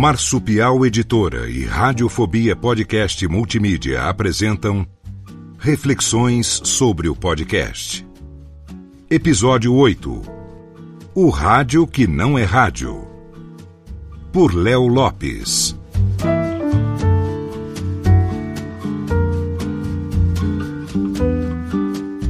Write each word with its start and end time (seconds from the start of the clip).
Marsupial 0.00 0.86
Editora 0.86 1.46
e 1.46 1.62
Radiofobia 1.66 2.56
Podcast 2.56 3.28
Multimídia 3.28 4.08
apresentam 4.08 4.86
Reflexões 5.58 6.62
sobre 6.64 7.06
o 7.06 7.14
Podcast. 7.14 8.08
Episódio 9.10 9.74
8 9.74 10.22
O 11.14 11.28
Rádio 11.28 11.86
que 11.86 12.06
não 12.06 12.38
é 12.38 12.44
rádio. 12.44 13.06
Por 14.32 14.54
Léo 14.54 14.86
Lopes. 14.86 15.78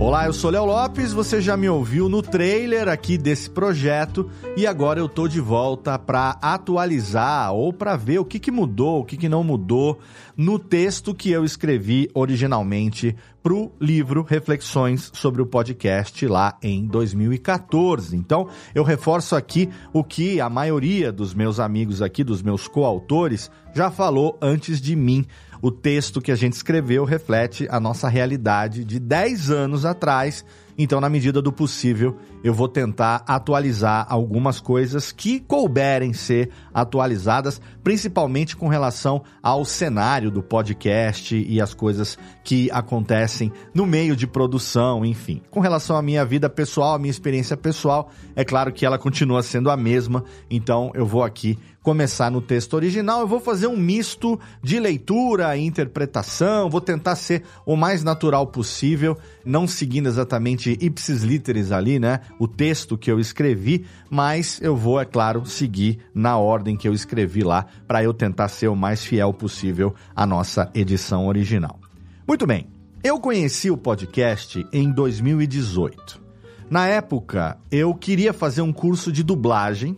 Olá, 0.00 0.24
eu 0.24 0.32
sou 0.32 0.50
Léo 0.50 0.64
Lopes, 0.64 1.12
você 1.12 1.42
já 1.42 1.58
me 1.58 1.68
ouviu 1.68 2.08
no 2.08 2.22
trailer 2.22 2.88
aqui 2.88 3.18
desse 3.18 3.50
projeto 3.50 4.30
e 4.56 4.66
agora 4.66 4.98
eu 4.98 5.06
tô 5.06 5.28
de 5.28 5.42
volta 5.42 5.98
para 5.98 6.38
atualizar 6.40 7.52
ou 7.52 7.70
para 7.70 7.96
ver 7.96 8.18
o 8.18 8.24
que, 8.24 8.38
que 8.38 8.50
mudou, 8.50 9.00
o 9.00 9.04
que, 9.04 9.18
que 9.18 9.28
não 9.28 9.44
mudou 9.44 9.98
no 10.34 10.58
texto 10.58 11.14
que 11.14 11.30
eu 11.30 11.44
escrevi 11.44 12.08
originalmente 12.14 13.14
para 13.42 13.52
o 13.52 13.72
livro 13.78 14.22
Reflexões 14.22 15.10
sobre 15.14 15.42
o 15.42 15.46
Podcast 15.46 16.26
lá 16.26 16.56
em 16.62 16.86
2014. 16.86 18.16
Então, 18.16 18.48
eu 18.74 18.82
reforço 18.82 19.36
aqui 19.36 19.68
o 19.92 20.02
que 20.02 20.40
a 20.40 20.48
maioria 20.48 21.12
dos 21.12 21.34
meus 21.34 21.60
amigos 21.60 22.00
aqui, 22.00 22.24
dos 22.24 22.42
meus 22.42 22.66
coautores, 22.66 23.50
já 23.74 23.90
falou 23.90 24.38
antes 24.40 24.80
de 24.80 24.96
mim 24.96 25.26
o 25.62 25.70
texto 25.70 26.20
que 26.20 26.32
a 26.32 26.36
gente 26.36 26.54
escreveu 26.54 27.04
reflete 27.04 27.66
a 27.70 27.78
nossa 27.78 28.08
realidade 28.08 28.84
de 28.84 28.98
10 28.98 29.50
anos 29.50 29.84
atrás. 29.84 30.44
Então, 30.76 31.00
na 31.00 31.08
medida 31.08 31.42
do 31.42 31.52
possível, 31.52 32.16
eu 32.42 32.54
vou 32.54 32.68
tentar 32.68 33.24
atualizar 33.26 34.06
algumas 34.08 34.60
coisas 34.60 35.12
que 35.12 35.40
couberem 35.40 36.12
ser 36.12 36.50
atualizadas, 36.72 37.60
principalmente 37.82 38.56
com 38.56 38.68
relação 38.68 39.22
ao 39.42 39.64
cenário 39.64 40.30
do 40.30 40.42
podcast 40.42 41.36
e 41.36 41.60
as 41.60 41.74
coisas 41.74 42.18
que 42.42 42.70
acontecem 42.70 43.52
no 43.74 43.86
meio 43.86 44.16
de 44.16 44.26
produção, 44.26 45.04
enfim. 45.04 45.42
Com 45.50 45.60
relação 45.60 45.96
à 45.96 46.02
minha 46.02 46.24
vida 46.24 46.48
pessoal, 46.48 46.94
à 46.94 46.98
minha 46.98 47.10
experiência 47.10 47.56
pessoal, 47.56 48.10
é 48.34 48.44
claro 48.44 48.72
que 48.72 48.86
ela 48.86 48.98
continua 48.98 49.42
sendo 49.42 49.70
a 49.70 49.76
mesma, 49.76 50.24
então 50.50 50.90
eu 50.94 51.06
vou 51.06 51.22
aqui 51.22 51.58
começar 51.82 52.30
no 52.30 52.42
texto 52.42 52.74
original, 52.74 53.20
eu 53.20 53.26
vou 53.26 53.40
fazer 53.40 53.66
um 53.66 53.76
misto 53.76 54.38
de 54.62 54.78
leitura 54.78 55.56
e 55.56 55.64
interpretação, 55.64 56.68
vou 56.68 56.80
tentar 56.80 57.16
ser 57.16 57.42
o 57.64 57.74
mais 57.74 58.04
natural 58.04 58.46
possível, 58.46 59.16
não 59.44 59.66
seguindo 59.66 60.06
exatamente 60.06 60.59
ipsis 60.68 61.22
literis 61.22 61.72
ali, 61.72 61.98
né? 61.98 62.20
o 62.38 62.46
texto 62.46 62.98
que 62.98 63.10
eu 63.10 63.18
escrevi, 63.18 63.86
mas 64.10 64.60
eu 64.60 64.76
vou, 64.76 65.00
é 65.00 65.04
claro, 65.04 65.46
seguir 65.46 65.98
na 66.14 66.36
ordem 66.36 66.76
que 66.76 66.86
eu 66.86 66.92
escrevi 66.92 67.42
lá 67.42 67.66
para 67.86 68.02
eu 68.02 68.12
tentar 68.12 68.48
ser 68.48 68.68
o 68.68 68.76
mais 68.76 69.04
fiel 69.04 69.32
possível 69.32 69.94
à 70.14 70.26
nossa 70.26 70.70
edição 70.74 71.26
original. 71.26 71.78
Muito 72.26 72.46
bem, 72.46 72.66
eu 73.02 73.18
conheci 73.18 73.70
o 73.70 73.76
podcast 73.76 74.66
em 74.72 74.90
2018. 74.92 76.20
Na 76.68 76.86
época, 76.86 77.58
eu 77.70 77.94
queria 77.94 78.32
fazer 78.32 78.62
um 78.62 78.72
curso 78.72 79.10
de 79.10 79.22
dublagem 79.22 79.96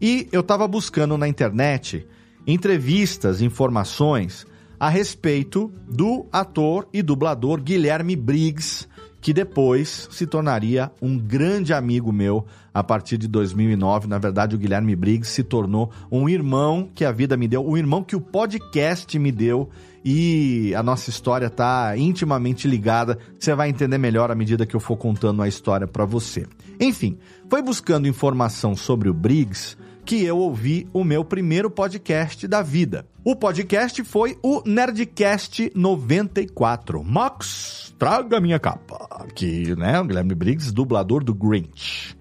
e 0.00 0.28
eu 0.32 0.40
estava 0.40 0.66
buscando 0.66 1.16
na 1.16 1.28
internet 1.28 2.06
entrevistas, 2.46 3.40
informações 3.40 4.46
a 4.78 4.88
respeito 4.88 5.70
do 5.86 6.26
ator 6.32 6.88
e 6.92 7.02
dublador 7.02 7.60
Guilherme 7.60 8.16
Briggs, 8.16 8.88
que 9.20 9.32
depois 9.32 10.08
se 10.10 10.26
tornaria 10.26 10.90
um 11.00 11.18
grande 11.18 11.72
amigo 11.72 12.12
meu 12.12 12.46
a 12.72 12.82
partir 12.82 13.18
de 13.18 13.28
2009. 13.28 14.08
Na 14.08 14.18
verdade, 14.18 14.56
o 14.56 14.58
Guilherme 14.58 14.96
Briggs 14.96 15.30
se 15.30 15.42
tornou 15.42 15.90
um 16.10 16.28
irmão 16.28 16.88
que 16.94 17.04
a 17.04 17.12
vida 17.12 17.36
me 17.36 17.46
deu, 17.46 17.66
um 17.66 17.76
irmão 17.76 18.02
que 18.02 18.16
o 18.16 18.20
podcast 18.20 19.18
me 19.18 19.30
deu 19.30 19.68
e 20.04 20.74
a 20.74 20.82
nossa 20.82 21.10
história 21.10 21.46
está 21.46 21.96
intimamente 21.96 22.66
ligada. 22.66 23.18
Você 23.38 23.54
vai 23.54 23.68
entender 23.68 23.98
melhor 23.98 24.30
à 24.30 24.34
medida 24.34 24.64
que 24.64 24.74
eu 24.74 24.80
for 24.80 24.96
contando 24.96 25.42
a 25.42 25.48
história 25.48 25.86
para 25.86 26.04
você. 26.04 26.46
Enfim, 26.80 27.18
foi 27.48 27.60
buscando 27.60 28.08
informação 28.08 28.74
sobre 28.74 29.08
o 29.08 29.14
Briggs 29.14 29.76
que 30.10 30.24
eu 30.24 30.38
ouvi 30.38 30.88
o 30.92 31.04
meu 31.04 31.24
primeiro 31.24 31.70
podcast 31.70 32.48
da 32.48 32.62
vida. 32.62 33.06
O 33.24 33.36
podcast 33.36 34.02
foi 34.02 34.36
o 34.42 34.60
Nerdcast 34.66 35.70
94. 35.72 37.04
Max, 37.04 37.94
traga 37.96 38.40
minha 38.40 38.58
capa. 38.58 39.28
Que, 39.36 39.72
né, 39.76 40.00
o 40.00 40.04
Guilherme 40.04 40.34
Briggs, 40.34 40.72
dublador 40.72 41.22
do 41.22 41.32
Grinch. 41.32 42.16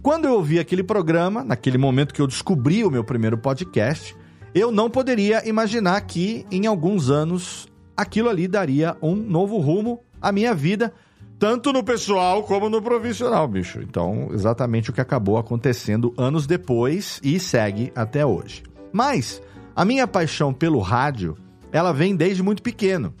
Quando 0.00 0.26
eu 0.26 0.34
ouvi 0.34 0.60
aquele 0.60 0.84
programa, 0.84 1.42
naquele 1.42 1.76
momento 1.76 2.14
que 2.14 2.22
eu 2.22 2.28
descobri 2.28 2.84
o 2.84 2.92
meu 2.92 3.02
primeiro 3.02 3.36
podcast, 3.36 4.14
eu 4.54 4.70
não 4.70 4.88
poderia 4.88 5.44
imaginar 5.48 6.00
que 6.02 6.46
em 6.48 6.68
alguns 6.68 7.10
anos 7.10 7.66
aquilo 7.96 8.28
ali 8.28 8.46
daria 8.46 8.96
um 9.02 9.16
novo 9.16 9.58
rumo 9.58 10.00
à 10.22 10.30
minha 10.30 10.54
vida 10.54 10.94
tanto 11.38 11.72
no 11.72 11.82
pessoal 11.82 12.42
como 12.42 12.68
no 12.68 12.80
profissional, 12.80 13.46
bicho. 13.46 13.80
Então, 13.82 14.28
exatamente 14.32 14.90
o 14.90 14.92
que 14.92 15.00
acabou 15.00 15.36
acontecendo 15.36 16.14
anos 16.16 16.46
depois 16.46 17.20
e 17.22 17.38
segue 17.38 17.92
até 17.94 18.24
hoje. 18.24 18.62
Mas 18.92 19.42
a 19.74 19.84
minha 19.84 20.06
paixão 20.06 20.52
pelo 20.52 20.80
rádio, 20.80 21.36
ela 21.70 21.92
vem 21.92 22.16
desde 22.16 22.42
muito 22.42 22.62
pequeno. 22.62 23.14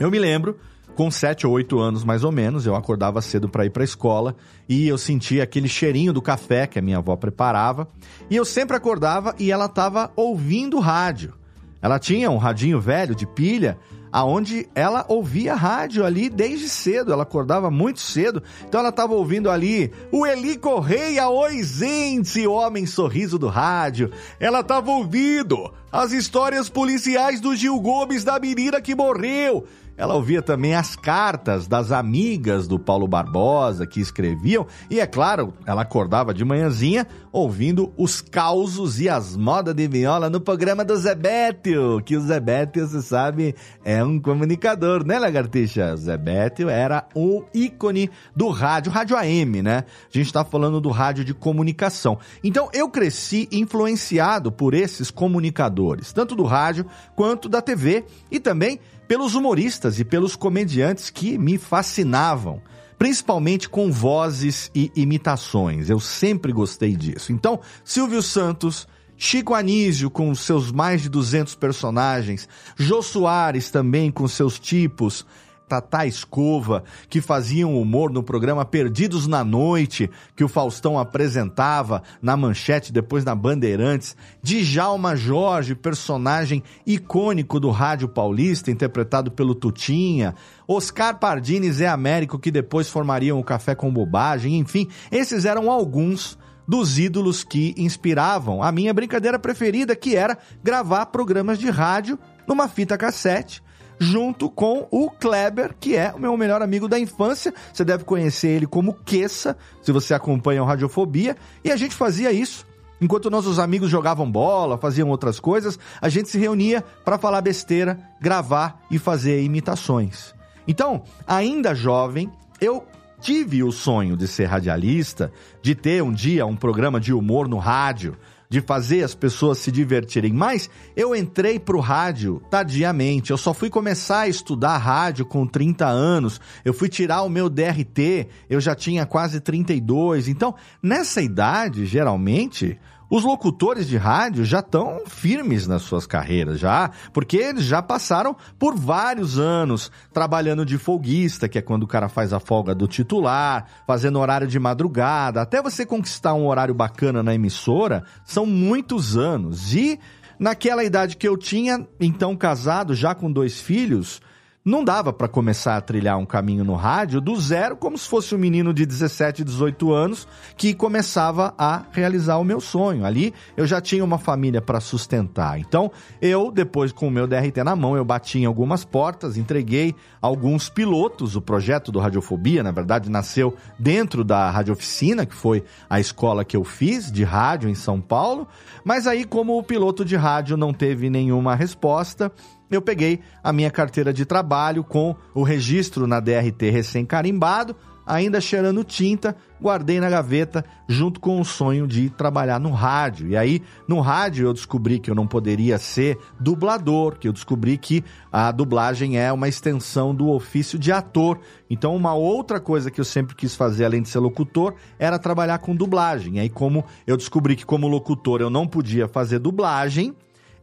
Eu 0.00 0.10
me 0.10 0.18
lembro, 0.18 0.58
com 0.94 1.10
7 1.10 1.46
ou 1.46 1.52
8 1.52 1.78
anos 1.78 2.04
mais 2.04 2.24
ou 2.24 2.32
menos, 2.32 2.66
eu 2.66 2.74
acordava 2.74 3.22
cedo 3.22 3.48
para 3.48 3.64
ir 3.64 3.70
para 3.70 3.82
a 3.82 3.84
escola 3.84 4.34
e 4.68 4.88
eu 4.88 4.98
sentia 4.98 5.44
aquele 5.44 5.68
cheirinho 5.68 6.12
do 6.12 6.20
café 6.20 6.66
que 6.66 6.78
a 6.78 6.82
minha 6.82 6.98
avó 6.98 7.14
preparava, 7.14 7.88
e 8.28 8.36
eu 8.36 8.44
sempre 8.44 8.76
acordava 8.76 9.34
e 9.38 9.52
ela 9.52 9.66
estava 9.66 10.10
ouvindo 10.16 10.80
rádio. 10.80 11.34
Ela 11.80 11.98
tinha 11.98 12.30
um 12.30 12.36
radinho 12.36 12.80
velho 12.80 13.14
de 13.14 13.26
pilha 13.26 13.78
aonde 14.12 14.68
ela 14.74 15.06
ouvia 15.08 15.54
rádio 15.54 16.04
ali 16.04 16.28
desde 16.28 16.68
cedo, 16.68 17.12
ela 17.12 17.22
acordava 17.22 17.70
muito 17.70 18.00
cedo, 18.00 18.42
então 18.68 18.80
ela 18.80 18.90
estava 18.90 19.14
ouvindo 19.14 19.50
ali 19.50 19.90
o 20.12 20.26
Eli 20.26 20.58
Correia, 20.58 21.28
oi 21.28 21.62
gente, 21.62 22.46
homem 22.46 22.84
sorriso 22.84 23.38
do 23.38 23.48
rádio, 23.48 24.12
ela 24.38 24.60
estava 24.60 24.90
ouvindo 24.90 25.72
as 25.90 26.12
histórias 26.12 26.68
policiais 26.68 27.40
do 27.40 27.56
Gil 27.56 27.78
Gomes 27.80 28.22
da 28.22 28.38
menina 28.38 28.80
que 28.80 28.94
morreu, 28.94 29.66
ela 29.96 30.14
ouvia 30.14 30.42
também 30.42 30.74
as 30.74 30.96
cartas 30.96 31.66
das 31.66 31.92
amigas 31.92 32.66
do 32.66 32.78
Paulo 32.78 33.06
Barbosa 33.06 33.86
que 33.86 34.00
escreviam 34.00 34.66
e, 34.90 35.00
é 35.00 35.06
claro, 35.06 35.52
ela 35.66 35.82
acordava 35.82 36.32
de 36.32 36.44
manhãzinha 36.44 37.06
ouvindo 37.30 37.92
os 37.96 38.20
causos 38.20 39.00
e 39.00 39.08
as 39.08 39.36
modas 39.36 39.74
de 39.74 39.88
viola 39.88 40.28
no 40.28 40.40
programa 40.40 40.84
do 40.84 40.96
Zebétio, 40.96 42.02
que 42.04 42.16
o 42.16 42.20
Zebétio, 42.20 42.86
você 42.86 43.00
sabe, 43.00 43.54
é 43.84 44.04
um 44.04 44.20
comunicador, 44.20 45.04
né, 45.04 45.18
Lagartixa? 45.18 45.96
Zebétio 45.96 46.68
era 46.68 47.06
o 47.14 47.44
ícone 47.54 48.10
do 48.36 48.48
rádio, 48.48 48.92
rádio 48.92 49.16
AM, 49.16 49.62
né? 49.62 49.84
A 50.12 50.16
gente 50.16 50.26
está 50.26 50.44
falando 50.44 50.80
do 50.80 50.90
rádio 50.90 51.24
de 51.24 51.32
comunicação. 51.32 52.18
Então, 52.44 52.68
eu 52.72 52.88
cresci 52.88 53.48
influenciado 53.50 54.52
por 54.52 54.74
esses 54.74 55.10
comunicadores, 55.10 56.12
tanto 56.12 56.34
do 56.34 56.44
rádio 56.44 56.86
quanto 57.14 57.48
da 57.48 57.62
TV 57.62 58.04
e 58.30 58.38
também 58.38 58.78
pelos 59.12 59.34
humoristas 59.34 60.00
e 60.00 60.06
pelos 60.06 60.34
comediantes 60.34 61.10
que 61.10 61.36
me 61.36 61.58
fascinavam, 61.58 62.62
principalmente 62.98 63.68
com 63.68 63.92
vozes 63.92 64.70
e 64.74 64.90
imitações. 64.96 65.90
Eu 65.90 66.00
sempre 66.00 66.50
gostei 66.50 66.96
disso. 66.96 67.30
Então, 67.30 67.60
Silvio 67.84 68.22
Santos, 68.22 68.88
Chico 69.14 69.52
Anísio 69.52 70.08
com 70.08 70.34
seus 70.34 70.72
mais 70.72 71.02
de 71.02 71.10
200 71.10 71.54
personagens, 71.56 72.48
Jô 72.74 73.02
Soares 73.02 73.70
também 73.70 74.10
com 74.10 74.26
seus 74.26 74.58
tipos, 74.58 75.26
Tatá 75.72 76.04
Escova, 76.04 76.84
que 77.08 77.22
faziam 77.22 77.80
humor 77.80 78.10
no 78.10 78.22
programa 78.22 78.62
Perdidos 78.62 79.26
na 79.26 79.42
Noite, 79.42 80.10
que 80.36 80.44
o 80.44 80.48
Faustão 80.48 80.98
apresentava 80.98 82.02
na 82.20 82.36
Manchete, 82.36 82.92
depois 82.92 83.24
na 83.24 83.34
Bandeirantes, 83.34 84.14
Djalma 84.42 85.16
Jorge, 85.16 85.74
personagem 85.74 86.62
icônico 86.86 87.58
do 87.58 87.70
rádio 87.70 88.06
paulista, 88.06 88.70
interpretado 88.70 89.30
pelo 89.30 89.54
Tutinha, 89.54 90.34
Oscar 90.68 91.18
Pardini 91.18 91.68
e 91.68 91.72
Zé 91.72 91.88
Américo, 91.88 92.38
que 92.38 92.50
depois 92.50 92.90
formariam 92.90 93.40
o 93.40 93.44
Café 93.44 93.74
com 93.74 93.90
Bobagem, 93.90 94.58
enfim, 94.58 94.88
esses 95.10 95.46
eram 95.46 95.70
alguns 95.70 96.38
dos 96.68 96.98
ídolos 96.98 97.42
que 97.42 97.74
inspiravam. 97.78 98.62
A 98.62 98.70
minha 98.70 98.92
brincadeira 98.92 99.38
preferida, 99.38 99.96
que 99.96 100.16
era 100.16 100.36
gravar 100.62 101.06
programas 101.06 101.58
de 101.58 101.70
rádio 101.70 102.18
numa 102.46 102.68
fita 102.68 102.98
cassete 102.98 103.62
junto 103.98 104.50
com 104.50 104.86
o 104.90 105.10
Kleber, 105.10 105.74
que 105.78 105.96
é 105.96 106.12
o 106.12 106.18
meu 106.18 106.36
melhor 106.36 106.62
amigo 106.62 106.88
da 106.88 106.98
infância. 106.98 107.54
Você 107.72 107.84
deve 107.84 108.04
conhecer 108.04 108.48
ele 108.48 108.66
como 108.66 108.94
Queça, 108.94 109.56
se 109.82 109.92
você 109.92 110.14
acompanha 110.14 110.62
o 110.62 110.66
Radiofobia. 110.66 111.36
E 111.64 111.70
a 111.70 111.76
gente 111.76 111.94
fazia 111.94 112.32
isso. 112.32 112.66
Enquanto 113.00 113.30
nossos 113.30 113.58
amigos 113.58 113.90
jogavam 113.90 114.30
bola, 114.30 114.78
faziam 114.78 115.08
outras 115.08 115.40
coisas, 115.40 115.76
a 116.00 116.08
gente 116.08 116.28
se 116.28 116.38
reunia 116.38 116.84
para 117.04 117.18
falar 117.18 117.40
besteira, 117.40 117.98
gravar 118.20 118.80
e 118.88 118.98
fazer 118.98 119.42
imitações. 119.42 120.32
Então, 120.68 121.02
ainda 121.26 121.74
jovem, 121.74 122.30
eu 122.60 122.86
tive 123.20 123.62
o 123.64 123.72
sonho 123.72 124.16
de 124.16 124.28
ser 124.28 124.44
radialista, 124.44 125.32
de 125.60 125.74
ter 125.74 126.02
um 126.02 126.12
dia 126.12 126.46
um 126.46 126.54
programa 126.54 127.00
de 127.00 127.12
humor 127.12 127.48
no 127.48 127.58
rádio, 127.58 128.16
de 128.52 128.60
fazer 128.60 129.02
as 129.02 129.14
pessoas 129.14 129.56
se 129.56 129.72
divertirem. 129.72 130.30
Mas 130.30 130.68
eu 130.94 131.16
entrei 131.16 131.58
pro 131.58 131.80
rádio 131.80 132.42
tardiamente. 132.50 133.30
Eu 133.30 133.38
só 133.38 133.54
fui 133.54 133.70
começar 133.70 134.20
a 134.20 134.28
estudar 134.28 134.76
rádio 134.76 135.24
com 135.24 135.46
30 135.46 135.86
anos. 135.86 136.38
Eu 136.62 136.74
fui 136.74 136.90
tirar 136.90 137.22
o 137.22 137.30
meu 137.30 137.48
DRT, 137.48 138.28
eu 138.50 138.60
já 138.60 138.74
tinha 138.74 139.06
quase 139.06 139.40
32. 139.40 140.28
Então, 140.28 140.54
nessa 140.82 141.22
idade, 141.22 141.86
geralmente, 141.86 142.78
os 143.14 143.24
locutores 143.24 143.86
de 143.86 143.98
rádio 143.98 144.42
já 144.42 144.60
estão 144.60 145.02
firmes 145.06 145.66
nas 145.66 145.82
suas 145.82 146.06
carreiras, 146.06 146.58
já, 146.58 146.90
porque 147.12 147.36
eles 147.36 147.62
já 147.62 147.82
passaram 147.82 148.34
por 148.58 148.74
vários 148.74 149.38
anos 149.38 149.92
trabalhando 150.14 150.64
de 150.64 150.78
folguista, 150.78 151.46
que 151.46 151.58
é 151.58 151.60
quando 151.60 151.82
o 151.82 151.86
cara 151.86 152.08
faz 152.08 152.32
a 152.32 152.40
folga 152.40 152.74
do 152.74 152.88
titular, 152.88 153.66
fazendo 153.86 154.18
horário 154.18 154.46
de 154.46 154.58
madrugada, 154.58 155.42
até 155.42 155.60
você 155.60 155.84
conquistar 155.84 156.32
um 156.32 156.46
horário 156.46 156.72
bacana 156.72 157.22
na 157.22 157.34
emissora, 157.34 158.02
são 158.24 158.46
muitos 158.46 159.14
anos. 159.14 159.74
E 159.74 160.00
naquela 160.38 160.82
idade 160.82 161.18
que 161.18 161.28
eu 161.28 161.36
tinha, 161.36 161.86
então 162.00 162.34
casado, 162.34 162.94
já 162.94 163.14
com 163.14 163.30
dois 163.30 163.60
filhos, 163.60 164.22
não 164.64 164.84
dava 164.84 165.12
para 165.12 165.26
começar 165.26 165.76
a 165.76 165.80
trilhar 165.80 166.16
um 166.18 166.24
caminho 166.24 166.64
no 166.64 166.74
rádio 166.74 167.20
do 167.20 167.38
zero, 167.40 167.76
como 167.76 167.98
se 167.98 168.08
fosse 168.08 168.32
um 168.34 168.38
menino 168.38 168.72
de 168.72 168.86
17, 168.86 169.42
18 169.42 169.92
anos 169.92 170.28
que 170.56 170.72
começava 170.72 171.52
a 171.58 171.82
realizar 171.90 172.36
o 172.38 172.44
meu 172.44 172.60
sonho. 172.60 173.04
Ali 173.04 173.34
eu 173.56 173.66
já 173.66 173.80
tinha 173.80 174.04
uma 174.04 174.18
família 174.18 174.62
para 174.62 174.78
sustentar. 174.78 175.58
Então, 175.58 175.90
eu, 176.20 176.52
depois 176.52 176.92
com 176.92 177.08
o 177.08 177.10
meu 177.10 177.26
DRT 177.26 177.64
na 177.64 177.74
mão, 177.74 177.96
eu 177.96 178.04
bati 178.04 178.38
em 178.38 178.44
algumas 178.44 178.84
portas, 178.84 179.36
entreguei 179.36 179.96
alguns 180.20 180.68
pilotos. 180.68 181.34
O 181.34 181.42
projeto 181.42 181.90
do 181.90 181.98
Radiofobia, 181.98 182.62
na 182.62 182.70
verdade, 182.70 183.10
nasceu 183.10 183.56
dentro 183.78 184.22
da 184.22 184.48
Rádio 184.48 184.74
Oficina, 184.74 185.26
que 185.26 185.34
foi 185.34 185.64
a 185.90 185.98
escola 185.98 186.44
que 186.44 186.56
eu 186.56 186.62
fiz 186.62 187.10
de 187.10 187.24
rádio 187.24 187.68
em 187.68 187.74
São 187.74 188.00
Paulo. 188.00 188.46
Mas 188.84 189.08
aí, 189.08 189.24
como 189.24 189.58
o 189.58 189.62
piloto 189.62 190.04
de 190.04 190.14
rádio 190.14 190.56
não 190.56 190.72
teve 190.72 191.10
nenhuma 191.10 191.56
resposta, 191.56 192.30
eu 192.76 192.82
peguei 192.82 193.20
a 193.42 193.52
minha 193.52 193.70
carteira 193.70 194.12
de 194.12 194.24
trabalho 194.24 194.82
com 194.84 195.14
o 195.34 195.42
registro 195.42 196.06
na 196.06 196.20
DRT 196.20 196.70
recém-carimbado, 196.70 197.76
ainda 198.06 198.40
cheirando 198.40 198.82
tinta, 198.82 199.36
guardei 199.60 200.00
na 200.00 200.10
gaveta 200.10 200.64
junto 200.88 201.20
com 201.20 201.40
o 201.40 201.44
sonho 201.44 201.86
de 201.86 202.10
trabalhar 202.10 202.58
no 202.58 202.70
rádio. 202.70 203.28
E 203.28 203.36
aí, 203.36 203.62
no 203.86 204.00
rádio, 204.00 204.46
eu 204.46 204.52
descobri 204.52 204.98
que 204.98 205.10
eu 205.10 205.14
não 205.14 205.26
poderia 205.26 205.78
ser 205.78 206.18
dublador, 206.38 207.16
que 207.18 207.28
eu 207.28 207.32
descobri 207.32 207.78
que 207.78 208.04
a 208.30 208.50
dublagem 208.50 209.18
é 209.18 209.32
uma 209.32 209.48
extensão 209.48 210.14
do 210.14 210.30
ofício 210.30 210.78
de 210.78 210.90
ator. 210.90 211.38
Então, 211.70 211.94
uma 211.94 212.14
outra 212.14 212.58
coisa 212.60 212.90
que 212.90 213.00
eu 213.00 213.04
sempre 213.04 213.36
quis 213.36 213.54
fazer, 213.54 213.84
além 213.84 214.02
de 214.02 214.08
ser 214.08 214.18
locutor, 214.18 214.74
era 214.98 215.18
trabalhar 215.18 215.58
com 215.58 215.74
dublagem. 215.74 216.36
E 216.36 216.40
aí, 216.40 216.48
como 216.48 216.84
eu 217.06 217.16
descobri 217.16 217.54
que 217.54 217.64
como 217.64 217.86
locutor 217.86 218.40
eu 218.40 218.50
não 218.50 218.66
podia 218.66 219.06
fazer 219.06 219.38
dublagem, 219.38 220.14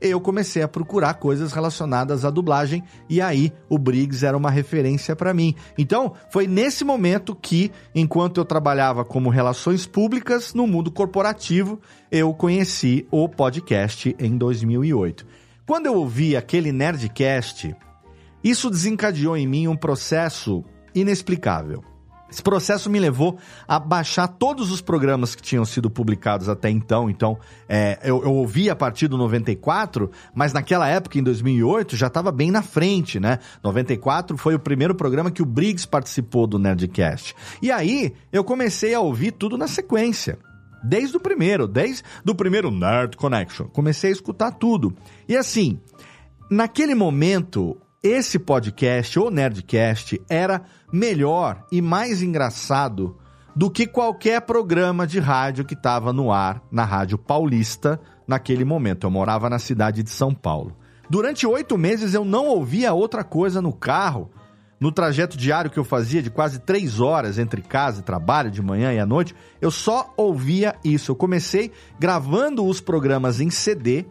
eu 0.01 0.19
comecei 0.21 0.61
a 0.61 0.67
procurar 0.67 1.15
coisas 1.15 1.51
relacionadas 1.51 2.23
à 2.23 2.29
dublagem 2.29 2.83
e 3.09 3.21
aí 3.21 3.51
o 3.67 3.77
Briggs 3.77 4.25
era 4.25 4.37
uma 4.37 4.49
referência 4.49 5.15
para 5.15 5.33
mim. 5.33 5.55
Então, 5.77 6.13
foi 6.29 6.47
nesse 6.47 6.83
momento 6.83 7.35
que, 7.35 7.71
enquanto 7.93 8.39
eu 8.39 8.45
trabalhava 8.45 9.03
como 9.03 9.29
relações 9.29 9.85
públicas 9.85 10.53
no 10.53 10.65
mundo 10.65 10.91
corporativo, 10.91 11.79
eu 12.11 12.33
conheci 12.33 13.07
o 13.11 13.27
podcast 13.27 14.15
em 14.19 14.37
2008. 14.37 15.25
Quando 15.65 15.85
eu 15.85 15.95
ouvi 15.95 16.35
aquele 16.35 16.71
Nerdcast, 16.71 17.75
isso 18.43 18.69
desencadeou 18.69 19.35
em 19.35 19.47
mim 19.47 19.67
um 19.67 19.75
processo 19.75 20.63
inexplicável. 20.95 21.83
Esse 22.31 22.43
processo 22.43 22.89
me 22.89 22.99
levou 22.99 23.37
a 23.67 23.79
baixar 23.79 24.27
todos 24.27 24.71
os 24.71 24.81
programas 24.81 25.33
que 25.33 25.41
tinham 25.41 25.65
sido 25.65 25.89
publicados 25.89 26.47
até 26.47 26.69
então. 26.69 27.09
Então, 27.09 27.39
é, 27.67 27.99
eu, 28.03 28.23
eu 28.23 28.33
ouvi 28.33 28.69
a 28.69 28.75
partir 28.75 29.07
do 29.07 29.17
94, 29.17 30.11
mas 30.33 30.53
naquela 30.53 30.87
época, 30.87 31.17
em 31.17 31.23
2008, 31.23 31.95
já 31.95 32.07
estava 32.07 32.31
bem 32.31 32.51
na 32.51 32.61
frente, 32.61 33.19
né? 33.19 33.39
94 33.63 34.37
foi 34.37 34.53
o 34.53 34.59
primeiro 34.59 34.93
programa 34.93 35.31
que 35.31 35.41
o 35.41 35.45
Briggs 35.45 35.87
participou 35.87 36.45
do 36.45 36.59
Nerdcast. 36.59 37.35
E 37.61 37.71
aí, 37.71 38.13
eu 38.31 38.43
comecei 38.43 38.93
a 38.93 38.99
ouvir 38.99 39.31
tudo 39.31 39.57
na 39.57 39.67
sequência. 39.67 40.37
Desde 40.83 41.17
o 41.17 41.19
primeiro, 41.19 41.67
desde 41.67 42.03
o 42.25 42.35
primeiro 42.35 42.71
Nerd 42.71 43.17
Connection. 43.17 43.67
Comecei 43.67 44.11
a 44.11 44.13
escutar 44.13 44.51
tudo. 44.51 44.95
E 45.27 45.35
assim, 45.35 45.79
naquele 46.49 46.95
momento, 46.95 47.75
esse 48.01 48.39
podcast, 48.39 49.19
ou 49.19 49.29
Nerdcast, 49.29 50.21
era 50.29 50.61
melhor 50.91 51.65
e 51.71 51.81
mais 51.81 52.21
engraçado 52.21 53.17
do 53.55 53.69
que 53.69 53.85
qualquer 53.85 54.41
programa 54.41 55.05
de 55.05 55.19
rádio 55.19 55.65
que 55.65 55.73
estava 55.73 56.13
no 56.13 56.31
ar 56.31 56.61
na 56.71 56.85
Rádio 56.85 57.17
Paulista 57.17 57.99
naquele 58.25 58.63
momento. 58.63 59.05
Eu 59.05 59.11
morava 59.11 59.49
na 59.49 59.59
cidade 59.59 60.01
de 60.01 60.09
São 60.09 60.33
Paulo. 60.33 60.77
Durante 61.09 61.45
oito 61.45 61.77
meses 61.77 62.13
eu 62.13 62.23
não 62.23 62.47
ouvia 62.47 62.93
outra 62.93 63.23
coisa 63.23 63.61
no 63.61 63.73
carro. 63.73 64.29
No 64.79 64.93
trajeto 64.93 65.37
diário 65.37 65.69
que 65.69 65.77
eu 65.77 65.83
fazia 65.83 66.21
de 66.21 66.29
quase 66.29 66.59
três 66.59 67.01
horas 67.01 67.37
entre 67.37 67.61
casa 67.61 67.99
e 67.99 68.03
trabalho, 68.03 68.49
de 68.49 68.61
manhã 68.61 68.93
e 68.93 68.99
à 68.99 69.05
noite, 69.05 69.35
eu 69.59 69.69
só 69.69 70.13
ouvia 70.15 70.73
isso. 70.85 71.11
Eu 71.11 71.17
comecei 71.17 71.69
gravando 71.99 72.65
os 72.65 72.79
programas 72.79 73.41
em 73.41 73.49
CD, 73.49 74.05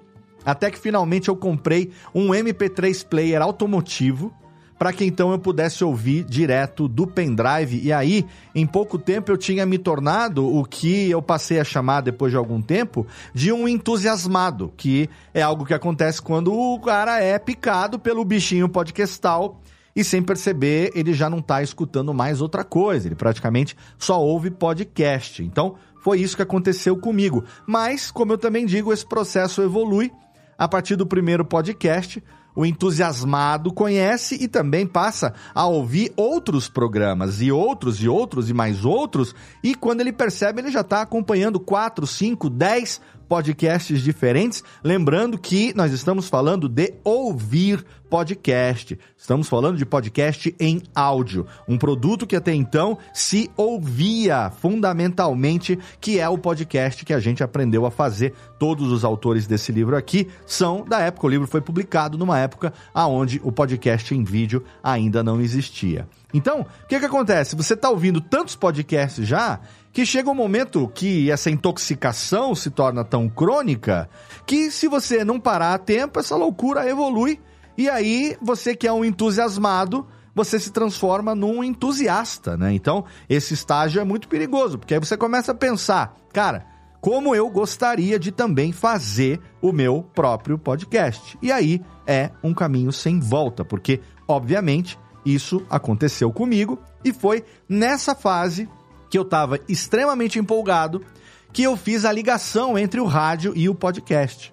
até 0.49 0.71
que 0.71 0.79
finalmente 0.79 1.29
eu 1.29 1.37
comprei 1.37 1.91
um 2.15 2.29
MP3 2.29 3.07
player 3.07 3.43
automotivo 3.43 4.33
para 4.79 4.93
que 4.93 5.05
então 5.05 5.33
eu 5.33 5.39
pudesse 5.39 5.85
ouvir 5.85 6.25
direto 6.25 6.89
do 6.89 7.07
pendrive. 7.07 7.81
E 7.83 7.93
aí, 7.93 8.25
em 8.55 8.65
pouco 8.65 8.97
tempo, 8.97 9.31
eu 9.31 9.37
tinha 9.37 9.67
me 9.67 9.77
tornado 9.77 10.47
o 10.47 10.65
que 10.65 11.11
eu 11.11 11.21
passei 11.21 11.59
a 11.59 11.65
chamar 11.65 12.01
depois 12.01 12.31
de 12.31 12.39
algum 12.39 12.63
tempo 12.63 13.07
de 13.35 13.53
um 13.53 13.69
entusiasmado, 13.69 14.73
que 14.77 15.11
é 15.35 15.43
algo 15.43 15.67
que 15.67 15.75
acontece 15.75 16.23
quando 16.23 16.55
o 16.55 16.81
cara 16.81 17.21
é 17.21 17.39
picado 17.39 17.99
pelo 17.99 18.25
bichinho 18.25 18.69
podcastal 18.69 19.61
e 19.95 20.03
sem 20.05 20.23
perceber 20.23 20.93
ele 20.95 21.13
já 21.13 21.29
não 21.29 21.41
está 21.41 21.61
escutando 21.61 22.15
mais 22.15 22.41
outra 22.41 22.63
coisa, 22.65 23.09
ele 23.09 23.17
praticamente 23.17 23.77
só 23.99 24.19
ouve 24.19 24.49
podcast. 24.49 25.43
Então, 25.43 25.75
foi 26.01 26.21
isso 26.21 26.37
que 26.37 26.43
aconteceu 26.43 26.97
comigo. 26.97 27.45
Mas, 27.67 28.11
como 28.11 28.33
eu 28.33 28.39
também 28.39 28.65
digo, 28.65 28.93
esse 28.93 29.07
processo 29.07 29.61
evolui 29.61 30.11
a 30.59 30.67
partir 30.67 30.97
do 30.97 31.07
primeiro 31.07 31.45
podcast 31.45 32.23
o 32.59 32.67
entusiasmado 32.67 33.73
conhece 33.73 34.37
e 34.41 34.49
também 34.49 34.85
passa 34.85 35.33
a 35.55 35.65
ouvir 35.69 36.13
outros 36.17 36.69
programas 36.69 37.41
e 37.41 37.53
outros 37.53 38.03
e 38.03 38.09
outros 38.09 38.51
e 38.51 38.53
mais 38.53 38.85
outros, 38.85 39.33
e 39.63 39.77
quando 39.77 40.01
ele 40.01 40.13
percebe, 40.13 40.61
ele 40.61 40.73
já 40.73 40.81
está 40.81 41.01
acompanhando 41.01 41.61
4, 41.61 42.05
5, 42.05 42.51
10 42.51 43.01
podcasts 43.29 44.01
diferentes. 44.03 44.65
Lembrando 44.83 45.39
que 45.39 45.75
nós 45.77 45.93
estamos 45.93 46.29
falando 46.29 46.69
de 46.69 46.95
ouvir 47.05 47.85
podcast. 48.09 48.99
Estamos 49.17 49.49
falando 49.49 49.77
de 49.77 49.85
podcast 49.85 50.55
em 50.59 50.83
áudio, 50.95 51.47
um 51.69 51.77
produto 51.77 52.27
que 52.27 52.35
até 52.35 52.55
então 52.55 52.97
se 53.13 53.51
ouvia 53.57 54.51
fundamentalmente, 54.51 55.79
que 56.01 56.19
é 56.19 56.29
o 56.29 56.39
podcast 56.39 57.05
que 57.05 57.13
a 57.13 57.21
gente 57.21 57.43
aprendeu 57.43 57.85
a 57.85 57.91
fazer. 57.91 58.33
Todos 58.59 58.91
os 58.91 59.05
autores 59.05 59.47
desse 59.47 59.71
livro 59.71 59.97
aqui 59.97 60.27
são 60.47 60.85
da 60.85 61.01
época 61.01 61.27
o 61.27 61.31
livro 61.31 61.47
foi 61.47 61.61
publicado 61.61 62.17
numa 62.17 62.39
época 62.39 62.73
aonde 62.95 63.41
o 63.45 63.53
podcast 63.53 64.15
em 64.15 64.25
vídeo 64.25 64.65
ainda 64.83 65.23
não 65.23 65.41
existia. 65.41 66.09
Então, 66.33 66.61
o 66.61 66.87
que 66.87 66.99
que 66.99 67.07
acontece? 67.07 67.57
Você 67.57 67.75
está 67.75 67.89
ouvindo 67.89 68.21
tantos 68.21 68.55
podcasts 68.55 69.27
já 69.27 69.61
que 69.99 70.07
chega 70.07 70.31
um 70.31 70.35
momento 70.35 70.87
que 70.95 71.29
essa 71.29 71.51
intoxicação 71.51 72.55
se 72.55 72.71
torna 72.71 73.03
tão 73.03 73.29
crônica 73.29 74.09
que 74.47 74.71
se 74.71 74.87
você 74.87 75.25
não 75.25 75.41
parar 75.41 75.75
a 75.75 75.79
tempo, 75.79 76.21
essa 76.21 76.37
loucura 76.37 76.89
evolui 76.89 77.41
e 77.77 77.91
aí 77.91 78.37
você 78.41 78.77
que 78.77 78.87
é 78.87 78.93
um 78.93 79.05
entusiasmado, 79.05 80.07
você 80.33 80.61
se 80.61 80.71
transforma 80.71 81.35
num 81.35 81.65
entusiasta, 81.65 82.57
né? 82.57 82.73
Então, 82.73 83.07
esse 83.29 83.55
estágio 83.55 84.01
é 84.01 84.05
muito 84.05 84.29
perigoso, 84.29 84.79
porque 84.79 84.95
aí 84.95 85.01
você 85.01 85.17
começa 85.17 85.51
a 85.51 85.57
pensar, 85.57 86.15
cara, 86.33 86.65
como 87.01 87.35
eu 87.35 87.51
gostaria 87.51 88.21
de 88.21 88.31
também 88.31 88.71
fazer 88.71 89.41
o 89.61 89.73
meu 89.73 90.05
próprio 90.15 90.57
podcast. 90.57 91.37
E 91.43 91.51
aí 91.51 91.83
é 92.07 92.31
um 92.41 92.55
caminho 92.55 92.93
sem 92.93 93.19
volta, 93.19 93.65
porque 93.65 94.01
obviamente 94.29 94.97
isso 95.27 95.67
aconteceu 95.69 96.31
comigo 96.31 96.79
e 97.05 97.13
foi 97.13 97.45
nessa 97.69 98.15
fase 98.15 98.69
que 99.09 99.19
eu 99.19 99.23
estava 99.23 99.59
extremamente 99.69 100.39
empolgado 100.39 101.05
que 101.53 101.63
eu 101.63 101.77
fiz 101.77 102.05
a 102.05 102.13
ligação 102.13 102.79
entre 102.79 103.01
o 103.01 103.07
rádio 103.07 103.53
e 103.57 103.69
o 103.69 103.75
podcast. 103.75 104.53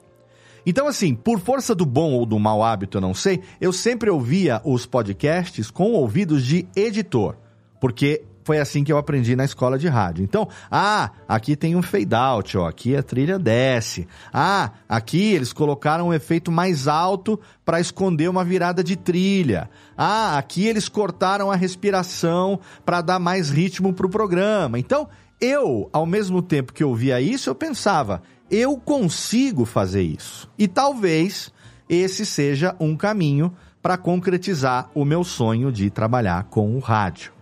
Então, 0.66 0.88
assim, 0.88 1.14
por 1.14 1.40
força 1.40 1.76
do 1.76 1.86
bom 1.86 2.14
ou 2.14 2.26
do 2.26 2.40
mau 2.40 2.64
hábito, 2.64 2.98
eu 2.98 3.02
não 3.02 3.14
sei, 3.14 3.42
eu 3.62 3.72
sempre 3.72 4.10
ouvia 4.10 4.62
os 4.64 4.86
podcasts 4.86 5.70
com 5.70 5.92
ouvidos 5.92 6.44
de 6.44 6.68
editor, 6.76 7.36
porque 7.80 8.24
foi 8.46 8.60
assim 8.60 8.84
que 8.84 8.94
eu 8.94 8.98
aprendi 9.00 9.36
na 9.36 9.44
escola 9.44 9.78
de 9.78 9.88
rádio. 9.88 10.24
Então, 10.24 10.48
ah, 10.70 11.10
aqui 11.28 11.56
tem 11.56 11.76
um 11.76 11.82
fade 11.82 12.14
out, 12.14 12.56
ó, 12.56 12.68
aqui 12.68 12.96
a 12.96 13.02
trilha 13.02 13.40
desce. 13.40 14.08
Ah, 14.32 14.70
aqui 14.88 15.34
eles 15.34 15.52
colocaram 15.52 16.10
um 16.10 16.14
efeito 16.14 16.52
mais 16.52 16.88
alto 16.88 17.40
para 17.66 17.80
esconder 17.80 18.30
uma 18.30 18.46
virada 18.46 18.84
de 18.84 18.96
trilha. 18.96 19.68
Ah, 19.98 20.38
aqui 20.38 20.68
eles 20.68 20.88
cortaram 20.88 21.50
a 21.50 21.56
respiração 21.56 22.60
para 22.86 23.02
dar 23.02 23.18
mais 23.18 23.50
ritmo 23.50 23.92
pro 23.92 24.08
programa. 24.08 24.78
Então, 24.78 25.10
eu, 25.42 25.90
ao 25.92 26.06
mesmo 26.06 26.40
tempo 26.40 26.72
que 26.72 26.84
eu 26.84 26.94
via 26.94 27.20
isso, 27.20 27.50
eu 27.50 27.56
pensava, 27.56 28.22
eu 28.52 28.78
consigo 28.78 29.66
fazer 29.66 30.04
isso. 30.04 30.48
E 30.56 30.68
talvez 30.68 31.52
esse 31.90 32.24
seja 32.28 32.76
um 32.80 32.96
caminho 32.96 33.52
para 33.82 33.98
concretizar 33.98 34.88
o 34.94 35.04
meu 35.04 35.24
sonho 35.24 35.72
de 35.72 35.90
trabalhar 35.90 36.44
com 36.44 36.76
o 36.76 36.80
rádio. 36.80 37.35